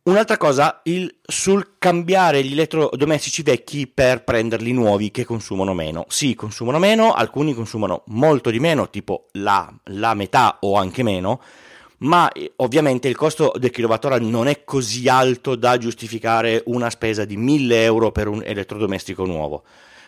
Un'altra 0.06 0.36
cosa, 0.36 0.82
il, 0.82 1.16
sul 1.22 1.76
cambiare 1.78 2.44
gli 2.44 2.52
elettrodomestici 2.52 3.42
vecchi 3.42 3.86
per 3.86 4.22
prenderli 4.22 4.70
nuovi 4.70 5.10
che 5.10 5.24
consumano 5.24 5.72
meno. 5.72 6.04
Sì, 6.08 6.34
consumano 6.34 6.78
meno, 6.78 7.14
alcuni 7.14 7.54
consumano 7.54 8.02
molto 8.08 8.50
di 8.50 8.60
meno, 8.60 8.90
tipo 8.90 9.28
la, 9.32 9.72
la 9.84 10.12
metà 10.12 10.58
o 10.60 10.74
anche 10.76 11.02
meno, 11.02 11.40
ma 12.00 12.30
eh, 12.32 12.52
ovviamente 12.56 13.08
il 13.08 13.16
costo 13.16 13.50
del 13.56 13.70
kilowattora 13.70 14.18
non 14.18 14.46
è 14.46 14.62
così 14.64 15.08
alto 15.08 15.54
da 15.54 15.78
giustificare 15.78 16.62
una 16.66 16.90
spesa 16.90 17.24
di 17.24 17.38
1000 17.38 17.82
euro 17.82 18.12
per 18.12 18.28
un 18.28 18.42
elettrodomestico 18.44 19.24
nuovo. 19.24 19.62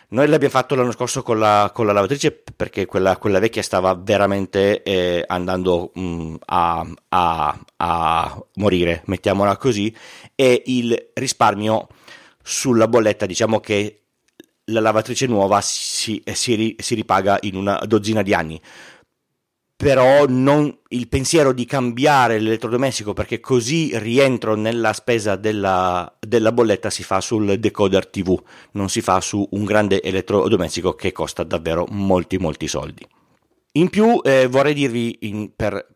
Noi 0.09 0.27
l'abbiamo 0.27 0.53
fatto 0.53 0.73
l'anno 0.73 0.93
scorso 0.93 1.21
con 1.21 1.37
la, 1.37 1.69
con 1.73 1.85
la 1.85 1.91
lavatrice 1.91 2.31
perché 2.31 2.85
quella, 2.85 3.17
quella, 3.17 3.39
vecchia 3.39 3.61
stava 3.61 3.93
veramente 3.93 4.81
eh, 4.81 5.21
andando 5.27 5.91
mh, 5.93 6.01
mm, 6.01 6.35
a, 6.45 6.87
a, 7.09 7.59
a, 7.75 8.45
morire, 8.55 9.01
mettiamola 9.07 9.57
così, 9.57 9.93
e 10.33 10.63
il 10.67 11.09
risparmio 11.13 11.89
sulla 12.41 12.87
bolletta, 12.87 13.25
diciamo 13.25 13.59
che 13.59 14.03
la 14.69 14.79
lavatrice 14.79 15.27
nuova 15.27 15.59
si, 15.59 16.23
si, 16.25 16.75
si 16.79 16.95
ripaga 16.95 17.37
in 17.41 17.57
una 17.57 17.77
dozzina 17.85 18.21
di 18.21 18.33
anni. 18.33 18.61
Però 19.77 20.25
non 20.27 20.75
il 20.87 21.07
pensiero 21.07 21.53
di 21.53 21.65
cambiare 21.65 22.39
l'elettrodomestico 22.39 23.13
perché 23.13 23.39
così 23.39 23.91
rientro 23.99 24.55
nella 24.55 24.91
spesa 24.91 25.35
della, 25.35 26.11
della, 26.19 26.51
bolletta 26.51 26.89
si 26.89 27.03
fa 27.03 27.21
sul 27.21 27.59
decoder 27.59 28.07
TV, 28.07 28.41
non 28.71 28.89
si 28.89 29.01
fa 29.01 29.21
su 29.21 29.47
un 29.51 29.65
grande 29.65 30.01
elettrodomestico 30.01 30.95
che 30.95 31.11
costa 31.11 31.43
davvero 31.43 31.85
molti 31.91 32.39
molti 32.39 32.67
soldi. 32.67 33.07
In 33.73 33.89
più 33.89 34.19
eh, 34.23 34.47
vorrei 34.47 34.73
dirvi 34.73 35.19
in, 35.21 35.51
per, 35.55 35.87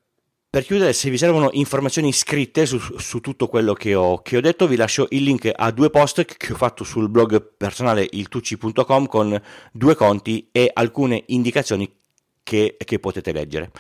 per, 0.48 0.64
chiudere, 0.64 0.94
se 0.94 1.10
vi 1.10 1.18
servono 1.18 1.50
informazioni 1.54 2.14
scritte 2.14 2.68
su, 2.68 2.78
su 2.78 3.20
tutto 3.20 3.48
quello 3.48 3.74
che 3.74 3.96
ho, 3.96 4.22
che 4.22 4.38
ho, 4.38 4.42
detto, 4.42 4.68
vi 4.68 4.76
lascio 4.76 5.08
il 5.10 5.24
link 5.24 5.50
a 5.52 5.72
due 5.72 5.90
post 5.90 6.24
che 6.24 6.54
ho 6.54 6.56
fatto 6.56 6.84
sul 6.84 7.10
blog 7.10 7.54
personale 7.58 8.08
iltucci.com 8.08 9.08
con 9.08 9.42
due 9.72 9.96
conti 9.96 10.50
e 10.52 10.70
alcune 10.72 11.24
indicazioni 11.28 11.92
che, 12.52 12.76
che 12.84 13.00
potete 13.00 13.32
leggere. 13.32 13.72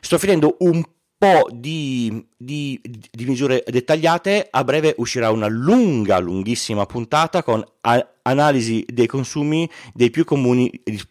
Sto 0.00 0.18
finendo 0.18 0.56
un 0.58 0.84
po' 1.16 1.48
di, 1.50 2.26
di, 2.36 2.78
di, 2.82 3.24
misure 3.24 3.64
dettagliate, 3.66 4.48
a 4.50 4.62
breve 4.64 4.94
uscirà 4.98 5.30
una 5.30 5.46
lunga, 5.46 6.18
lunghissima 6.18 6.84
puntata 6.84 7.42
con 7.42 7.64
a- 7.80 8.06
analisi 8.22 8.84
dei 8.86 9.06
consumi 9.06 9.68
dei 9.94 10.10
più 10.10 10.26
comuni 10.26 10.70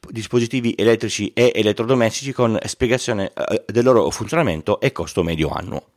dispositivi 0.10 0.76
elettrici 0.78 1.32
e 1.34 1.52
elettrodomestici 1.56 2.34
con 2.34 2.56
spiegazione 2.64 3.34
eh, 3.34 3.64
del 3.66 3.84
loro 3.84 4.08
funzionamento 4.12 4.80
e 4.80 4.92
costo 4.92 5.24
medio 5.24 5.50
annuo. 5.50 5.97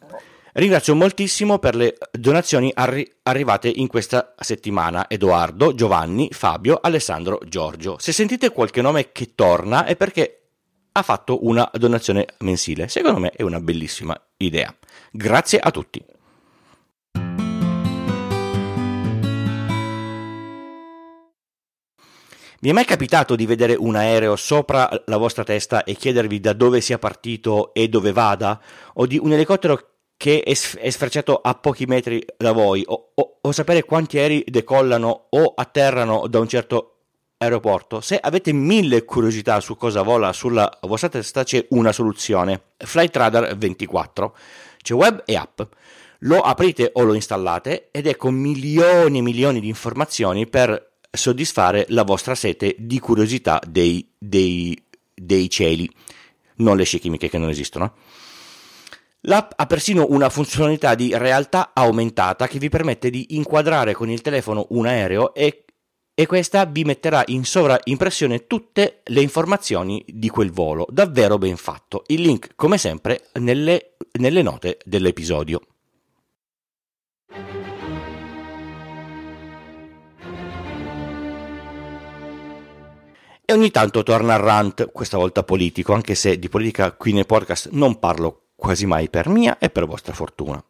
Ringrazio 0.53 0.95
moltissimo 0.95 1.59
per 1.59 1.75
le 1.75 1.97
donazioni 2.11 2.71
arri- 2.73 3.09
arrivate 3.23 3.69
in 3.69 3.87
questa 3.87 4.35
settimana. 4.37 5.09
Edoardo, 5.09 5.73
Giovanni, 5.73 6.27
Fabio, 6.31 6.79
Alessandro, 6.81 7.39
Giorgio. 7.47 7.97
Se 7.99 8.11
sentite 8.11 8.51
qualche 8.51 8.81
nome 8.81 9.13
che 9.13 9.33
torna 9.33 9.85
è 9.85 9.95
perché 9.95 10.47
ha 10.91 11.01
fatto 11.03 11.45
una 11.45 11.69
donazione 11.73 12.25
mensile. 12.39 12.89
Secondo 12.89 13.19
me 13.19 13.29
è 13.31 13.43
una 13.43 13.61
bellissima 13.61 14.19
idea. 14.37 14.75
Grazie 15.09 15.59
a 15.59 15.71
tutti. 15.71 16.03
Vi 22.63 22.69
è 22.69 22.73
mai 22.73 22.85
capitato 22.85 23.35
di 23.35 23.47
vedere 23.47 23.73
un 23.73 23.95
aereo 23.95 24.35
sopra 24.35 24.87
la 25.05 25.17
vostra 25.17 25.43
testa 25.43 25.83
e 25.83 25.95
chiedervi 25.95 26.39
da 26.39 26.53
dove 26.53 26.79
sia 26.79 26.99
partito 26.99 27.73
e 27.73 27.87
dove 27.87 28.11
vada? 28.11 28.61
O 28.95 29.07
di 29.07 29.17
un 29.17 29.31
elicottero 29.31 29.90
che 30.21 30.43
è, 30.43 30.53
sfrecciato 30.53 31.41
a 31.41 31.55
pochi 31.55 31.87
metri 31.87 32.23
da 32.37 32.51
voi 32.51 32.83
o, 32.85 33.09
o, 33.15 33.37
o, 33.41 33.51
sapere 33.51 33.81
quanti 33.83 34.19
aerei 34.19 34.43
decollano 34.45 35.29
o 35.29 35.53
atterrano 35.55 36.27
da 36.27 36.37
un 36.37 36.47
certo 36.47 36.97
aeroporto. 37.39 38.01
Se 38.01 38.19
avete 38.21 38.53
mille 38.53 39.03
curiosità 39.03 39.59
su 39.61 39.75
cosa 39.75 40.03
vola 40.03 40.31
sulla 40.31 40.77
vostra 40.81 41.09
testa 41.09 41.43
c'è 41.43 41.65
una 41.71 41.91
soluzione. 41.91 42.61
Flight 42.77 43.15
Radar 43.15 43.57
24. 43.57 44.35
C'è 44.83 44.93
web 44.93 45.23
e 45.25 45.35
app. 45.35 45.59
Lo 46.19 46.41
aprite 46.41 46.91
o 46.93 47.01
lo 47.01 47.15
installate 47.15 47.87
ed 47.89 48.05
ecco 48.05 48.29
milioni 48.29 49.17
e 49.17 49.21
milioni 49.23 49.59
di 49.59 49.69
informazioni 49.69 50.47
per 50.47 50.97
soddisfare 51.09 51.87
la 51.89 52.03
vostra 52.03 52.35
sete 52.35 52.75
di 52.77 52.99
curiosità 52.99 53.59
dei, 53.67 54.07
dei, 54.19 54.79
dei 55.15 55.49
cieli. 55.49 55.89
Non 56.57 56.77
le 56.77 56.83
scie 56.83 56.99
chimiche 56.99 57.27
che 57.27 57.39
non 57.39 57.49
esistono. 57.49 57.95
L'app 59.25 59.51
ha 59.55 59.67
persino 59.67 60.07
una 60.09 60.29
funzionalità 60.29 60.95
di 60.95 61.15
realtà 61.15 61.73
aumentata 61.75 62.47
che 62.47 62.57
vi 62.57 62.69
permette 62.69 63.11
di 63.11 63.35
inquadrare 63.35 63.93
con 63.93 64.09
il 64.09 64.21
telefono 64.21 64.65
un 64.69 64.87
aereo 64.87 65.35
e, 65.35 65.65
e 66.15 66.25
questa 66.25 66.65
vi 66.65 66.83
metterà 66.83 67.21
in 67.27 67.45
sovraimpressione 67.45 68.47
tutte 68.47 69.01
le 69.05 69.21
informazioni 69.21 70.03
di 70.07 70.27
quel 70.29 70.51
volo. 70.51 70.87
Davvero 70.89 71.37
ben 71.37 71.55
fatto. 71.57 72.01
Il 72.07 72.21
link, 72.21 72.55
come 72.55 72.79
sempre, 72.79 73.29
nelle, 73.33 73.95
nelle 74.13 74.41
note 74.41 74.79
dell'episodio. 74.85 75.61
E 83.45 83.53
ogni 83.53 83.69
tanto 83.69 84.01
torna 84.01 84.33
il 84.33 84.41
rant, 84.41 84.91
questa 84.91 85.17
volta 85.17 85.43
politico, 85.43 85.93
anche 85.93 86.15
se 86.15 86.39
di 86.39 86.49
politica 86.49 86.91
qui 86.93 87.13
nel 87.13 87.27
podcast 87.27 87.69
non 87.73 87.99
parlo 87.99 88.40
quasi 88.61 88.85
mai 88.85 89.09
per 89.09 89.27
mia 89.27 89.57
e 89.57 89.71
per 89.71 89.87
vostra 89.87 90.13
fortuna. 90.13 90.63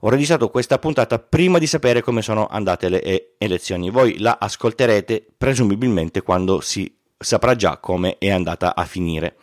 Ho 0.00 0.10
registrato 0.10 0.50
questa 0.50 0.78
puntata 0.78 1.18
prima 1.18 1.56
di 1.56 1.66
sapere 1.66 2.02
come 2.02 2.20
sono 2.20 2.46
andate 2.46 2.90
le 2.90 3.34
elezioni. 3.38 3.88
Voi 3.88 4.18
la 4.18 4.36
ascolterete 4.38 5.26
presumibilmente 5.38 6.20
quando 6.20 6.60
si 6.60 6.94
saprà 7.16 7.56
già 7.56 7.78
come 7.78 8.18
è 8.18 8.30
andata 8.30 8.74
a 8.74 8.84
finire. 8.84 9.36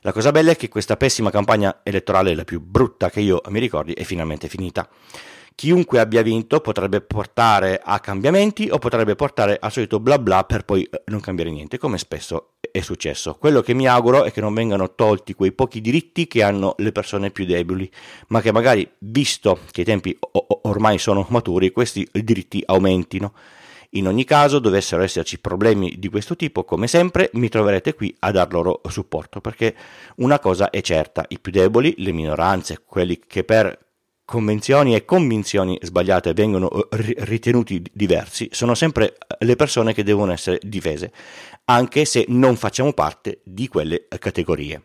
La 0.00 0.12
cosa 0.12 0.32
bella 0.32 0.50
è 0.50 0.56
che 0.56 0.68
questa 0.68 0.98
pessima 0.98 1.30
campagna 1.30 1.80
elettorale, 1.82 2.34
la 2.34 2.44
più 2.44 2.60
brutta 2.60 3.08
che 3.08 3.20
io 3.20 3.40
mi 3.48 3.58
ricordi, 3.58 3.94
è 3.94 4.02
finalmente 4.02 4.48
finita. 4.48 4.86
Chiunque 5.54 5.98
abbia 5.98 6.20
vinto 6.20 6.60
potrebbe 6.60 7.00
portare 7.00 7.80
a 7.82 8.00
cambiamenti 8.00 8.68
o 8.70 8.78
potrebbe 8.78 9.14
portare 9.14 9.56
al 9.58 9.72
solito 9.72 9.98
bla 9.98 10.18
bla 10.18 10.44
per 10.44 10.64
poi 10.64 10.84
eh, 10.84 11.02
non 11.06 11.20
cambiare 11.20 11.50
niente, 11.50 11.78
come 11.78 11.96
spesso 11.96 12.52
è 12.70 12.80
successo. 12.80 13.34
Quello 13.34 13.60
che 13.60 13.74
mi 13.74 13.86
auguro 13.86 14.24
è 14.24 14.32
che 14.32 14.40
non 14.40 14.54
vengano 14.54 14.94
tolti 14.94 15.34
quei 15.34 15.52
pochi 15.52 15.80
diritti 15.80 16.26
che 16.26 16.42
hanno 16.42 16.74
le 16.78 16.92
persone 16.92 17.30
più 17.30 17.44
deboli, 17.44 17.90
ma 18.28 18.40
che 18.40 18.52
magari, 18.52 18.88
visto 18.98 19.60
che 19.70 19.82
i 19.82 19.84
tempi 19.84 20.16
ormai 20.62 20.98
sono 20.98 21.26
maturi, 21.30 21.70
questi 21.70 22.06
diritti 22.12 22.62
aumentino. 22.64 23.32
In 23.94 24.06
ogni 24.06 24.24
caso, 24.24 24.60
dovessero 24.60 25.02
esserci 25.02 25.40
problemi 25.40 25.96
di 25.98 26.08
questo 26.08 26.36
tipo, 26.36 26.62
come 26.64 26.86
sempre, 26.86 27.30
mi 27.32 27.48
troverete 27.48 27.94
qui 27.94 28.14
a 28.20 28.30
dar 28.30 28.52
loro 28.52 28.80
supporto, 28.88 29.40
perché 29.40 29.74
una 30.16 30.38
cosa 30.38 30.70
è 30.70 30.80
certa, 30.80 31.24
i 31.28 31.40
più 31.40 31.50
deboli, 31.50 31.94
le 31.98 32.12
minoranze, 32.12 32.82
quelli 32.84 33.18
che 33.26 33.42
per 33.42 33.89
convenzioni 34.30 34.94
e 34.94 35.04
convinzioni 35.04 35.76
sbagliate 35.82 36.32
vengono 36.34 36.70
ritenuti 36.90 37.82
diversi, 37.92 38.48
sono 38.52 38.76
sempre 38.76 39.18
le 39.40 39.56
persone 39.56 39.92
che 39.92 40.04
devono 40.04 40.30
essere 40.30 40.60
difese 40.62 41.10
anche 41.64 42.04
se 42.04 42.26
non 42.28 42.54
facciamo 42.54 42.92
parte 42.92 43.40
di 43.42 43.66
quelle 43.66 44.06
categorie. 44.20 44.82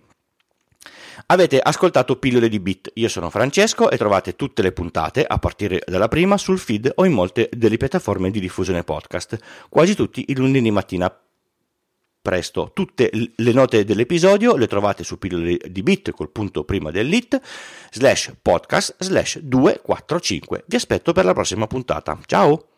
Avete 1.27 1.59
ascoltato 1.59 2.17
Pillole 2.17 2.49
di 2.49 2.59
Bit, 2.59 2.91
io 2.95 3.07
sono 3.07 3.29
Francesco 3.29 3.89
e 3.89 3.97
trovate 3.97 4.35
tutte 4.35 4.63
le 4.63 4.71
puntate, 4.71 5.23
a 5.23 5.37
partire 5.37 5.81
dalla 5.85 6.07
prima, 6.07 6.37
sul 6.37 6.59
feed 6.59 6.91
o 6.95 7.05
in 7.05 7.13
molte 7.13 7.49
delle 7.51 7.77
piattaforme 7.77 8.31
di 8.31 8.39
diffusione 8.39 8.83
podcast, 8.83 9.37
quasi 9.69 9.95
tutti 9.95 10.25
il 10.27 10.37
lunedì 10.37 10.71
mattina 10.71 11.11
presto. 12.25 12.71
Tutte 12.73 13.11
le 13.11 13.51
note 13.51 13.85
dell'episodio 13.85 14.55
le 14.55 14.65
trovate 14.65 15.03
su 15.03 15.19
pillole 15.19 15.59
di 15.69 15.83
bit 15.83 16.09
col 16.09 16.31
punto 16.31 16.63
prima 16.63 16.89
dell'it 16.89 17.39
slash 17.91 18.33
podcast 18.41 18.95
slash 18.97 19.37
245. 19.37 20.63
Vi 20.65 20.75
aspetto 20.75 21.13
per 21.13 21.25
la 21.25 21.33
prossima 21.33 21.67
puntata. 21.67 22.17
Ciao! 22.25 22.69